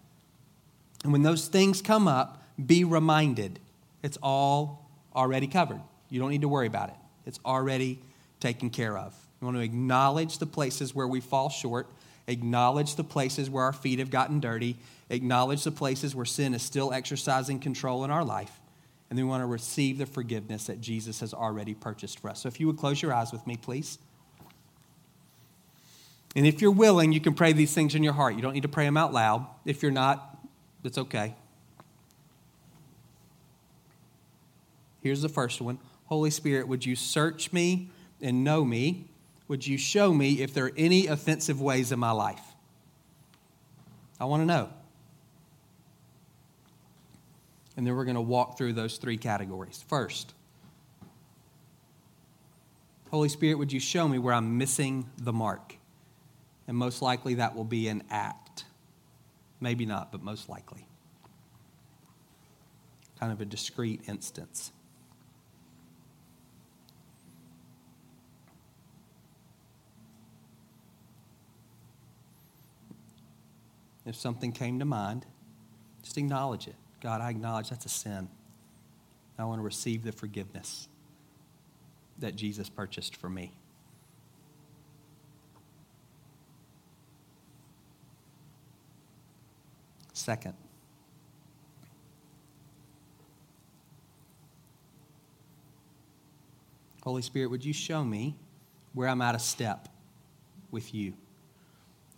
And 1.03 1.13
when 1.13 1.23
those 1.23 1.49
things 1.49 1.81
come 1.81 2.07
up, 2.07 2.43
be 2.65 2.85
reminded 2.85 3.59
it's 4.03 4.19
all 4.23 4.91
already 5.17 5.47
covered. 5.47 5.81
You 6.11 6.21
don't 6.21 6.31
need 6.31 6.43
to 6.43 6.49
worry 6.49 6.67
about 6.67 6.91
it. 6.91 6.97
It's 7.25 7.41
already 7.45 8.01
taken 8.39 8.69
care 8.69 8.99
of. 8.99 9.15
We 9.43 9.47
want 9.47 9.57
to 9.57 9.63
acknowledge 9.65 10.39
the 10.39 10.47
places 10.47 10.95
where 10.95 11.09
we 11.09 11.21
fall 11.21 11.49
short, 11.49 11.89
acknowledge 12.29 12.95
the 12.95 13.03
places 13.03 13.51
where 13.51 13.65
our 13.65 13.73
feet 13.73 13.99
have 13.99 14.09
gotten 14.09 14.39
dirty, 14.39 14.77
acknowledge 15.11 15.65
the 15.65 15.73
places 15.73 16.15
where 16.15 16.25
sin 16.25 16.55
is 16.55 16.63
still 16.63 16.93
exercising 16.93 17.59
control 17.59 18.05
in 18.05 18.13
our 18.13 18.25
life, 18.25 18.61
and 19.11 19.19
then 19.19 19.27
we 19.27 19.31
want 19.31 19.43
to 19.43 19.47
receive 19.47 19.99
the 19.99 20.07
forgiveness 20.07 20.67
that 20.67 20.81
Jesus 20.81 21.19
has 21.19 21.35
already 21.35 21.75
purchased 21.75 22.21
for 22.21 22.31
us. 22.31 22.41
So 22.41 22.47
if 22.47 22.61
you 22.61 22.69
would 22.69 22.79
close 22.79 23.03
your 23.03 23.13
eyes 23.13 23.33
with 23.33 23.45
me, 23.45 23.57
please. 23.57 23.99
And 26.37 26.47
if 26.47 26.63
you're 26.63 26.71
willing, 26.71 27.13
you 27.13 27.21
can 27.21 27.35
pray 27.35 27.53
these 27.53 27.75
things 27.75 27.97
in 27.97 28.05
your 28.05 28.13
heart. 28.13 28.37
You 28.37 28.43
don't 28.43 28.55
need 28.55 28.63
to 28.63 28.69
pray 28.69 28.85
them 28.85 28.97
out 28.97 29.13
loud. 29.13 29.45
If 29.65 29.83
you're 29.83 29.91
not, 29.91 30.39
that's 30.85 30.99
okay. 30.99 31.35
Here's 35.03 35.21
the 35.21 35.29
first 35.29 35.61
one 35.61 35.81
Holy 36.07 36.31
Spirit, 36.31 36.69
would 36.69 36.87
you 36.87 36.95
search 36.95 37.53
me 37.53 37.91
and 38.21 38.45
know 38.45 38.65
me? 38.65 39.09
Would 39.49 39.67
you 39.67 39.77
show 39.77 40.13
me 40.13 40.41
if 40.41 40.55
there 40.55 40.67
are 40.67 40.73
any 40.77 41.07
offensive 41.07 41.61
ways 41.61 41.93
in 41.93 41.99
my 41.99 42.13
life? 42.13 42.43
I 44.21 44.25
want 44.25 44.43
to 44.43 44.47
know. 44.47 44.71
And 47.77 47.87
then 47.87 47.97
we're 47.97 48.05
going 48.05 48.17
to 48.17 48.21
walk 48.21 48.59
through 48.59 48.75
those 48.75 48.99
three 48.99 49.17
categories. 49.17 49.85
First, 49.89 50.35
Holy 53.11 53.29
Spirit, 53.29 53.59
would 53.59 53.73
you 53.73 53.81
show 53.81 54.09
me 54.09 54.19
where 54.19 54.33
I'm 54.33 54.57
missing 54.59 55.11
the 55.19 55.33
mark? 55.33 55.77
And 56.69 56.77
most 56.77 57.03
likely 57.03 57.35
that 57.35 57.55
will 57.55 57.65
be 57.65 57.89
an 57.89 58.05
act. 58.11 58.65
Maybe 59.61 59.85
not, 59.85 60.13
but 60.13 60.23
most 60.23 60.49
likely. 60.49 60.87
Kind 63.21 63.33
of 63.33 63.41
a 63.41 63.45
discrete 63.45 64.03
instance. 64.07 64.73
If 74.05 74.17
something 74.17 74.53
came 74.53 74.79
to 74.81 74.85
mind, 74.85 75.27
just 76.03 76.19
acknowledge 76.19 76.67
it. 76.67 76.75
God, 77.01 77.21
I 77.21 77.31
acknowledge 77.31 77.71
that's 77.71 77.87
a 77.87 77.89
sin. 77.89 78.29
I 79.39 79.45
want 79.45 79.59
to 79.59 79.65
receive 79.65 80.05
the 80.05 80.13
forgiveness 80.13 80.89
that 82.19 82.37
Jesus 82.37 82.69
purchased 82.69 83.17
for 83.17 83.29
me. 83.29 83.53
Second, 90.13 90.55
Holy 97.03 97.23
Spirit, 97.23 97.47
would 97.47 97.65
you 97.65 97.73
show 97.73 98.05
me 98.05 98.37
where 98.93 99.09
I'm 99.09 99.21
out 99.21 99.35
of 99.35 99.41
step 99.41 99.89
with 100.71 100.95
you, 100.95 101.15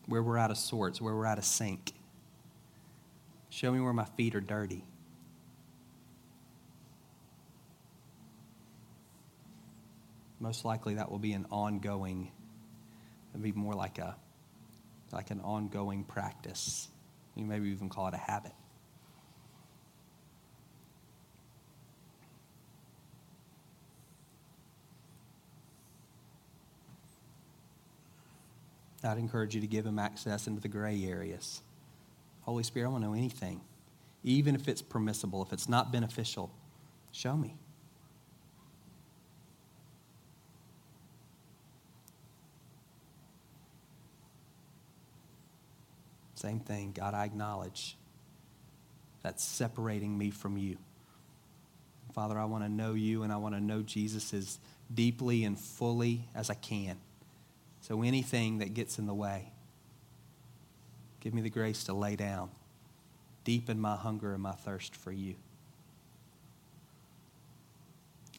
where 0.06 0.22
we're 0.22 0.38
out 0.38 0.50
of 0.50 0.58
sorts, 0.58 1.00
where 1.00 1.14
we're 1.14 1.26
out 1.26 1.38
of 1.38 1.44
sync? 1.44 1.92
Show 3.50 3.70
me 3.72 3.80
where 3.80 3.92
my 3.92 4.04
feet 4.04 4.34
are 4.34 4.40
dirty. 4.40 4.84
Most 10.40 10.64
likely 10.64 10.94
that 10.96 11.10
will 11.10 11.18
be 11.18 11.32
an 11.32 11.46
ongoing, 11.50 12.30
it'll 13.32 13.42
be 13.42 13.52
more 13.52 13.74
like 13.74 13.98
a 13.98 14.16
like 15.12 15.30
an 15.30 15.40
ongoing 15.40 16.04
practice. 16.04 16.88
You 17.36 17.44
maybe 17.44 17.68
even 17.70 17.88
call 17.88 18.08
it 18.08 18.14
a 18.14 18.18
habit. 18.18 18.52
I'd 29.04 29.18
encourage 29.18 29.54
you 29.54 29.60
to 29.60 29.66
give 29.66 29.84
him 29.84 29.98
access 29.98 30.46
into 30.46 30.60
the 30.60 30.68
gray 30.68 31.04
areas. 31.04 31.62
Holy 32.42 32.62
Spirit, 32.62 32.88
I 32.88 32.90
want 32.90 33.04
to 33.04 33.08
know 33.08 33.14
anything, 33.14 33.60
even 34.22 34.54
if 34.54 34.68
it's 34.68 34.82
permissible, 34.82 35.42
if 35.42 35.52
it's 35.52 35.68
not 35.68 35.92
beneficial, 35.92 36.50
show 37.12 37.36
me. 37.36 37.56
Same 46.34 46.60
thing. 46.60 46.92
God, 46.92 47.14
I 47.14 47.24
acknowledge 47.24 47.96
that's 49.22 49.42
separating 49.42 50.18
me 50.18 50.30
from 50.30 50.58
you. 50.58 50.76
Father, 52.12 52.38
I 52.38 52.44
want 52.44 52.62
to 52.62 52.68
know 52.68 52.92
you 52.92 53.22
and 53.22 53.32
I 53.32 53.36
want 53.36 53.54
to 53.54 53.60
know 53.60 53.80
Jesus 53.80 54.34
as 54.34 54.58
deeply 54.92 55.44
and 55.44 55.58
fully 55.58 56.28
as 56.34 56.50
I 56.50 56.54
can. 56.54 56.98
So 57.84 58.00
anything 58.00 58.60
that 58.60 58.72
gets 58.72 58.98
in 58.98 59.04
the 59.04 59.12
way, 59.12 59.52
give 61.20 61.34
me 61.34 61.42
the 61.42 61.50
grace 61.50 61.84
to 61.84 61.92
lay 61.92 62.16
down, 62.16 62.48
deepen 63.44 63.78
my 63.78 63.94
hunger 63.94 64.32
and 64.32 64.42
my 64.42 64.52
thirst 64.52 64.96
for 64.96 65.12
you. 65.12 65.34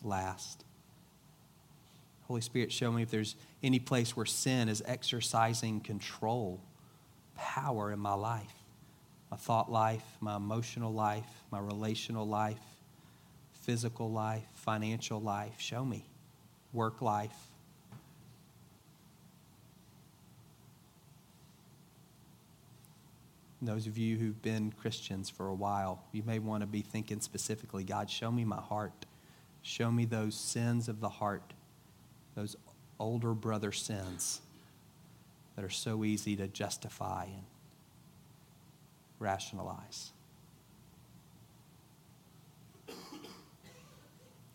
Last, 0.02 0.66
Holy 2.24 2.42
Spirit, 2.42 2.72
show 2.72 2.92
me 2.92 3.04
if 3.04 3.12
there's 3.12 3.36
any 3.62 3.78
place 3.78 4.18
where 4.18 4.26
sin 4.26 4.68
is 4.68 4.82
exercising 4.84 5.80
control 5.80 6.60
power 7.36 7.92
in 7.92 8.00
my 8.00 8.16
life 8.16 8.54
my 9.30 9.38
thought 9.38 9.72
life, 9.72 10.06
my 10.22 10.38
emotional 10.38 10.94
life, 10.94 11.44
my 11.52 11.60
relational 11.60 12.28
life, 12.28 12.62
physical 13.54 14.12
life, 14.12 14.46
financial 14.54 15.20
life. 15.20 15.56
Show 15.60 15.84
me. 15.84 16.06
Work 16.74 17.02
life. 17.02 17.36
Those 23.62 23.88
of 23.88 23.98
you 23.98 24.18
who've 24.18 24.42
been 24.42 24.72
Christians 24.72 25.30
for 25.30 25.48
a 25.48 25.54
while, 25.54 26.04
you 26.12 26.24
may 26.24 26.40
want 26.40 26.62
to 26.62 26.68
be 26.68 26.82
thinking 26.82 27.22
specifically 27.22 27.84
God, 27.84 28.10
show 28.10 28.32
me 28.32 28.46
my 28.46 28.62
heart. 28.62 29.06
Show 29.62 29.92
me 29.92 30.06
those 30.06 30.36
sins 30.36 30.88
of 30.90 31.00
the 31.00 31.10
heart, 31.10 31.54
those 32.36 32.56
older 33.00 33.34
brother 33.34 33.72
sins 33.72 34.42
that 35.56 35.66
are 35.66 35.72
so 35.72 36.04
easy 36.04 36.36
to 36.36 36.48
justify 36.48 37.24
and 37.24 37.44
rationalize. 39.18 40.12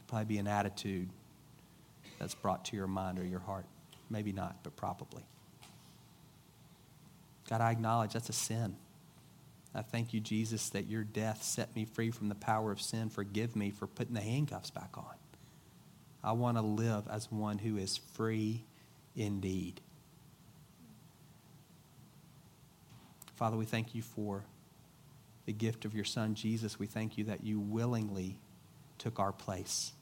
Probably 0.07 0.27
be 0.27 0.39
an 0.39 0.47
attitude 0.47 1.09
that's 2.19 2.35
brought 2.35 2.65
to 2.67 2.77
your 2.77 2.87
mind 2.87 3.19
or 3.19 3.25
your 3.25 3.41
heart. 3.41 3.67
Maybe 4.11 4.33
not, 4.33 4.63
but 4.63 4.77
probably. 4.77 5.25
God, 7.49 7.61
I 7.61 7.73
acknowledge 7.73 8.13
that's 8.13 8.29
a 8.29 8.33
sin. 8.33 8.77
I 9.75 9.83
thank 9.83 10.13
you, 10.13 10.21
Jesus, 10.21 10.69
that 10.71 10.89
your 10.89 11.05
death 11.05 11.43
set 11.43 11.75
me 11.77 11.85
free 11.85 12.11
from 12.11 12.29
the 12.29 12.35
power 12.35 12.73
of 12.73 12.81
sin. 12.81 13.09
Forgive 13.09 13.55
me 13.55 13.71
for 13.71 13.87
putting 13.87 14.15
the 14.15 14.21
handcuffs 14.21 14.71
back 14.71 14.97
on. 14.97 15.15
I 16.25 16.33
want 16.33 16.57
to 16.57 16.63
live 16.63 17.05
as 17.09 17.31
one 17.31 17.59
who 17.59 17.77
is 17.77 17.97
free 17.97 18.65
indeed. 19.15 19.81
Father, 23.37 23.57
we 23.57 23.65
thank 23.65 23.95
you 23.95 24.03
for 24.03 24.45
the 25.47 25.53
gift 25.53 25.85
of 25.85 25.95
your 25.95 26.05
Son, 26.05 26.35
Jesus. 26.35 26.79
We 26.79 26.87
thank 26.87 27.17
you 27.17 27.25
that 27.25 27.43
you 27.43 27.59
willingly 27.59 28.39
took 28.99 29.19
our 29.19 29.33
place. 29.33 29.93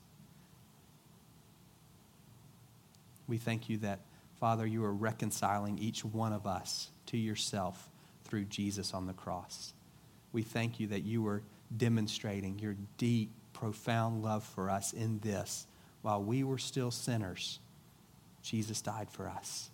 We 3.29 3.37
thank 3.37 3.69
you 3.69 3.77
that, 3.79 4.01
Father, 4.41 4.67
you 4.67 4.83
are 4.83 4.93
reconciling 4.93 5.79
each 5.79 6.05
one 6.05 6.33
of 6.33 6.47
us 6.47 6.89
to 7.07 7.17
yourself 7.17 7.88
through 8.29 8.45
Jesus 8.45 8.95
on 8.95 9.07
the 9.07 9.13
cross. 9.13 9.73
We 10.33 10.43
thank 10.43 10.79
you 10.79 10.89
that 10.89 11.03
you 11.03 11.23
were 11.23 11.43
demonstrating 11.77 12.59
your 12.59 12.77
deep, 12.97 13.31
profound 13.53 14.23
love 14.23 14.45
for 14.45 14.71
us 14.71 14.93
in 14.93 15.19
this. 15.21 15.67
While 16.03 16.23
we 16.23 16.45
were 16.45 16.59
still 16.59 16.91
sinners, 16.91 17.59
Jesus 18.43 18.81
died 18.81 19.11
for 19.11 19.29
us. 19.29 19.71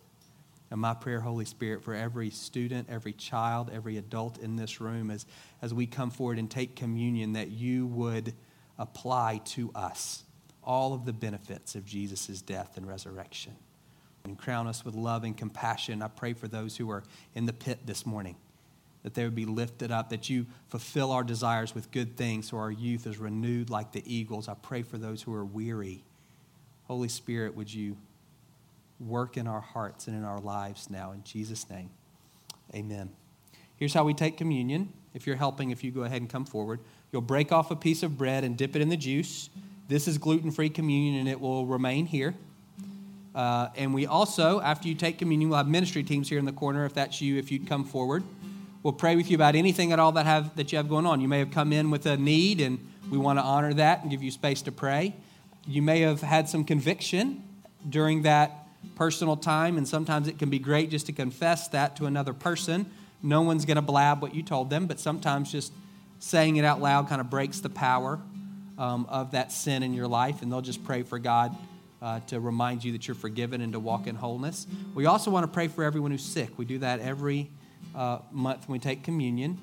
And 0.71 0.81
my 0.81 0.95
prayer, 0.95 1.21
Holy 1.21 1.45
Spirit, 1.45 1.85
for 1.85 1.95
every 1.95 2.31
student, 2.31 2.89
every 2.91 3.13
child, 3.13 3.71
every 3.73 3.99
adult 3.99 4.39
in 4.39 4.57
this 4.57 4.81
room, 4.81 5.11
as, 5.11 5.27
as 5.61 5.75
we 5.75 5.87
come 5.87 6.11
forward 6.11 6.39
and 6.39 6.51
take 6.51 6.75
communion, 6.75 7.35
that 7.35 7.51
you 7.51 7.87
would 7.87 8.33
apply 8.79 9.41
to 9.45 9.71
us 9.75 10.25
all 10.63 10.95
of 10.95 11.05
the 11.05 11.13
benefits 11.13 11.75
of 11.75 11.85
Jesus' 11.85 12.41
death 12.41 12.77
and 12.77 12.89
resurrection. 12.89 13.55
And 14.25 14.39
crown 14.39 14.67
us 14.67 14.85
with 14.85 14.95
love 14.95 15.25
and 15.25 15.37
compassion. 15.37 16.03
I 16.03 16.09
pray 16.09 16.33
for 16.33 16.49
those 16.49 16.77
who 16.77 16.91
are 16.91 17.03
in 17.35 17.47
the 17.47 17.53
pit 17.53 17.81
this 17.85 18.07
morning, 18.07 18.37
that 19.03 19.15
they 19.15 19.25
would 19.25 19.35
be 19.35 19.45
lifted 19.45 19.93
up, 19.93 20.09
that 20.11 20.31
you 20.31 20.47
fulfill 20.69 21.13
our 21.13 21.23
desires 21.23 21.75
with 21.75 21.91
good 21.91 22.17
things 22.17 22.49
so 22.49 22.57
our 22.57 22.71
youth 22.71 23.07
is 23.07 23.19
renewed 23.19 23.69
like 23.69 23.93
the 23.93 24.03
eagles. 24.07 24.49
I 24.49 24.55
pray 24.55 24.83
for 24.83 24.97
those 24.97 25.21
who 25.23 25.35
are 25.35 25.45
weary. 25.45 26.05
Holy 26.85 27.09
Spirit, 27.09 27.55
would 27.55 27.73
you 27.73 27.97
work 29.01 29.37
in 29.37 29.47
our 29.47 29.61
hearts 29.61 30.07
and 30.07 30.17
in 30.17 30.25
our 30.25 30.41
lives 30.41 30.91
now. 30.91 31.13
In 31.13 31.23
Jesus' 31.25 31.69
name, 31.69 31.91
amen. 32.75 33.11
Here's 33.77 33.95
how 33.95 34.05
we 34.05 34.15
take 34.15 34.37
communion. 34.37 34.93
If 35.15 35.27
you're 35.27 35.37
helping, 35.37 35.71
if 35.71 35.85
you 35.85 35.91
go 35.91 36.03
ahead 36.03 36.21
and 36.21 36.31
come 36.31 36.45
forward, 36.45 36.81
you'll 37.13 37.23
break 37.23 37.53
off 37.53 37.71
a 37.71 37.77
piece 37.77 38.03
of 38.03 38.17
bread 38.17 38.45
and 38.45 38.57
dip 38.57 38.75
it 38.77 38.83
in 38.83 38.89
the 38.89 38.97
juice. 38.97 39.51
This 39.89 40.09
is 40.09 40.19
gluten 40.19 40.51
free 40.51 40.71
communion 40.71 41.21
and 41.21 41.29
it 41.29 41.41
will 41.41 41.67
remain 41.67 42.07
here. 42.07 42.35
Uh, 43.35 43.69
and 43.77 43.93
we 43.93 44.07
also, 44.07 44.61
after 44.61 44.87
you 44.87 44.95
take 44.95 45.19
communion, 45.19 45.51
we'll 45.51 45.59
have 45.59 45.69
ministry 45.69 46.05
teams 46.05 46.29
here 46.29 46.39
in 46.39 46.45
the 46.45 46.53
corner. 46.53 46.85
If 46.85 46.95
that's 46.95 47.21
you, 47.21 47.37
if 47.37 47.51
you'd 47.51 47.67
come 47.67 47.85
forward, 47.85 48.23
we'll 48.83 48.93
pray 48.93 49.17
with 49.17 49.29
you 49.31 49.35
about 49.35 49.57
anything 49.57 49.93
at 49.93 49.99
all 49.99 50.13
that 50.13 50.27
have 50.27 50.55
that 50.57 50.71
you 50.71 50.79
have 50.79 50.89
going 50.89 51.05
on. 51.05 51.21
You 51.21 51.29
may 51.29 51.41
have 51.41 51.51
come 51.51 51.73
in 51.73 51.91
with 51.91 52.07
a 52.07 52.17
need, 52.17 52.61
and 52.61 52.79
we 53.11 53.19
want 53.19 53.39
to 53.39 53.43
honor 53.43 53.75
that 53.75 54.03
and 54.03 54.11
give 54.11 54.23
you 54.23 54.31
space 54.31 54.63
to 54.63 54.73
pray. 54.73 55.17
You 55.67 55.83
may 55.83 56.01
have 56.01 56.21
had 56.21 56.49
some 56.49 56.65
conviction 56.65 57.43
during 57.89 58.23
that 58.23 58.69
personal 58.95 59.37
time, 59.37 59.79
and 59.79 59.89
sometimes 59.89 60.29
it 60.29 60.39
can 60.39 60.51
be 60.51 60.59
great 60.59 60.91
just 60.91 61.07
to 61.07 61.13
confess 61.13 61.69
that 61.69 61.97
to 61.97 62.07
another 62.07 62.35
person. 62.35 62.87
No 63.23 63.43
one's 63.43 63.65
going 63.65 63.77
to 63.77 63.83
blab 63.83 64.23
what 64.23 64.35
you 64.35 64.43
told 64.43 64.71
them, 64.71 64.87
but 64.87 65.01
sometimes 65.01 65.51
just 65.51 65.73
saying 66.21 66.57
it 66.57 66.65
out 66.65 66.81
loud 66.81 67.09
kind 67.09 67.21
of 67.21 67.31
breaks 67.31 67.61
the 67.61 67.71
power 67.71 68.21
um, 68.79 69.07
of 69.09 69.33
that 69.33 69.51
sin 69.51 69.83
in 69.83 69.93
your 69.93 70.07
life, 70.07 70.43
and 70.43 70.53
they'll 70.53 70.61
just 70.61 70.85
pray 70.85 71.03
for 71.03 71.19
God 71.19 71.57
uh, 72.05 72.21
to 72.27 72.39
remind 72.39 72.85
you 72.85 72.93
that 72.93 73.09
you're 73.09 73.15
forgiven 73.15 73.63
and 73.63 73.73
to 73.73 73.81
walk 73.81 74.07
in 74.07 74.15
wholeness. 74.15 74.67
We 74.95 75.07
also 75.07 75.31
want 75.31 75.45
to 75.45 75.49
pray 75.49 75.69
for 75.69 75.83
everyone 75.83 76.11
who's 76.11 76.23
sick. 76.23 76.51
We 76.59 76.67
do 76.67 76.79
that 76.81 77.01
every 77.01 77.51
uh, 77.95 78.19
month 78.31 78.69
when 78.69 78.75
we 78.75 78.79
take 78.79 79.03
communion. 79.03 79.59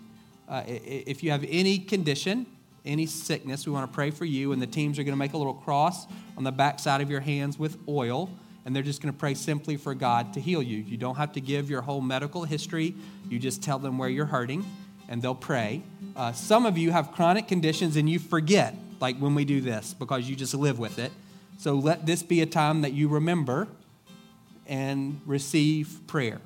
Uh, 0.50 0.64
if 0.66 1.22
you 1.22 1.30
have 1.30 1.46
any 1.48 1.78
condition, 1.78 2.48
any 2.84 3.06
sickness, 3.06 3.68
we 3.68 3.72
want 3.72 3.90
to 3.90 3.94
pray 3.94 4.10
for 4.10 4.26
you, 4.26 4.54
and 4.54 4.62
the 4.62 4.68
teams 4.68 4.98
are 4.98 5.04
going 5.04 5.14
to 5.14 5.20
make 5.20 5.34
a 5.34 5.38
little 5.38 5.54
cross 5.54 6.08
on 6.36 6.44
the 6.44 6.52
back 6.52 6.80
side 6.80 7.00
of 7.00 7.12
your 7.12 7.20
hands 7.20 7.60
with 7.60 7.78
oil 7.88 8.28
and 8.66 8.76
they're 8.76 8.84
just 8.84 9.02
going 9.02 9.12
to 9.12 9.20
pray 9.20 9.34
simply 9.34 9.76
for 9.76 9.96
God 9.96 10.34
to 10.34 10.40
heal 10.40 10.62
you. 10.62 10.78
You 10.78 10.98
don't 10.98 11.16
have 11.16 11.34
to 11.34 11.42
give 11.42 11.70
your 11.70 11.82
whole 11.82 12.02
medical 12.02 12.44
history, 12.44 12.96
you 13.28 13.40
just 13.40 13.64
tell 13.64 13.80
them 13.80 13.98
where 13.98 14.10
you're 14.10 14.28
hurting, 14.28 14.64
and 15.10 15.20
they'll 15.20 15.34
pray. 15.34 15.82
Uh, 16.16 16.32
some 16.32 16.68
of 16.68 16.78
you 16.78 16.92
have 16.92 17.12
chronic 17.12 17.48
conditions 17.48 17.96
and 17.96 18.08
you 18.08 18.20
forget, 18.20 18.76
like 19.00 19.18
when 19.18 19.34
we 19.34 19.46
do 19.46 19.62
this, 19.62 19.96
because 19.96 20.30
you 20.30 20.36
just 20.36 20.54
live 20.54 20.78
with 20.78 21.00
it. 21.00 21.12
So 21.62 21.76
let 21.76 22.08
this 22.08 22.24
be 22.24 22.42
a 22.42 22.48
time 22.48 22.82
that 22.82 22.94
you 22.94 23.08
remember 23.08 23.68
and 24.66 25.22
receive 25.28 26.00
prayer. 26.08 26.42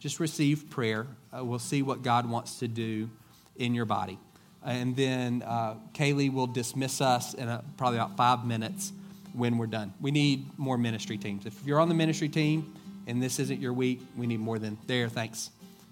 Just 0.00 0.18
receive 0.18 0.68
prayer. 0.68 1.06
Uh, 1.32 1.44
we'll 1.44 1.60
see 1.60 1.82
what 1.82 2.02
God 2.02 2.28
wants 2.28 2.58
to 2.58 2.66
do 2.66 3.08
in 3.54 3.76
your 3.76 3.84
body. 3.84 4.18
And 4.64 4.96
then 4.96 5.44
uh, 5.46 5.76
Kaylee 5.94 6.32
will 6.32 6.48
dismiss 6.48 7.00
us 7.00 7.34
in 7.34 7.48
a, 7.48 7.62
probably 7.76 7.98
about 8.00 8.16
five 8.16 8.44
minutes 8.44 8.92
when 9.34 9.56
we're 9.56 9.68
done. 9.68 9.94
We 10.00 10.10
need 10.10 10.46
more 10.58 10.76
ministry 10.76 11.16
teams. 11.16 11.46
If 11.46 11.54
you're 11.64 11.78
on 11.78 11.88
the 11.88 11.94
ministry 11.94 12.28
team 12.28 12.74
and 13.06 13.22
this 13.22 13.38
isn't 13.38 13.60
your 13.60 13.72
week, 13.72 14.00
we 14.16 14.26
need 14.26 14.40
more 14.40 14.58
than 14.58 14.78
there. 14.88 15.08
Thanks. 15.10 15.50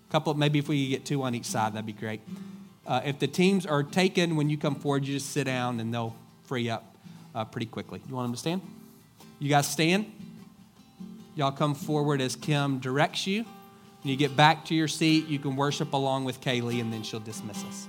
A 0.08 0.10
couple, 0.10 0.34
maybe 0.34 0.58
if 0.58 0.66
we 0.66 0.86
could 0.86 0.90
get 0.90 1.04
two 1.04 1.22
on 1.22 1.36
each 1.36 1.44
side, 1.44 1.74
that'd 1.74 1.86
be 1.86 1.92
great. 1.92 2.22
Uh, 2.84 3.02
if 3.04 3.20
the 3.20 3.28
teams 3.28 3.66
are 3.66 3.84
taken 3.84 4.34
when 4.34 4.50
you 4.50 4.58
come 4.58 4.74
forward, 4.74 5.06
you 5.06 5.14
just 5.14 5.30
sit 5.30 5.44
down 5.44 5.78
and 5.78 5.94
they'll 5.94 6.16
free 6.42 6.68
up 6.68 6.89
uh, 7.34 7.44
pretty 7.44 7.66
quickly. 7.66 8.00
You 8.08 8.14
want 8.14 8.26
them 8.26 8.32
to 8.34 8.38
stand? 8.38 8.62
You 9.38 9.48
guys 9.48 9.68
stand? 9.68 10.06
Y'all 11.34 11.52
come 11.52 11.74
forward 11.74 12.20
as 12.20 12.36
Kim 12.36 12.78
directs 12.78 13.26
you. 13.26 13.44
When 14.02 14.10
you 14.10 14.16
get 14.16 14.36
back 14.36 14.64
to 14.66 14.74
your 14.74 14.88
seat, 14.88 15.26
you 15.28 15.38
can 15.38 15.56
worship 15.56 15.92
along 15.92 16.24
with 16.24 16.40
Kaylee, 16.40 16.80
and 16.80 16.92
then 16.92 17.02
she'll 17.02 17.20
dismiss 17.20 17.62
us. 17.64 17.88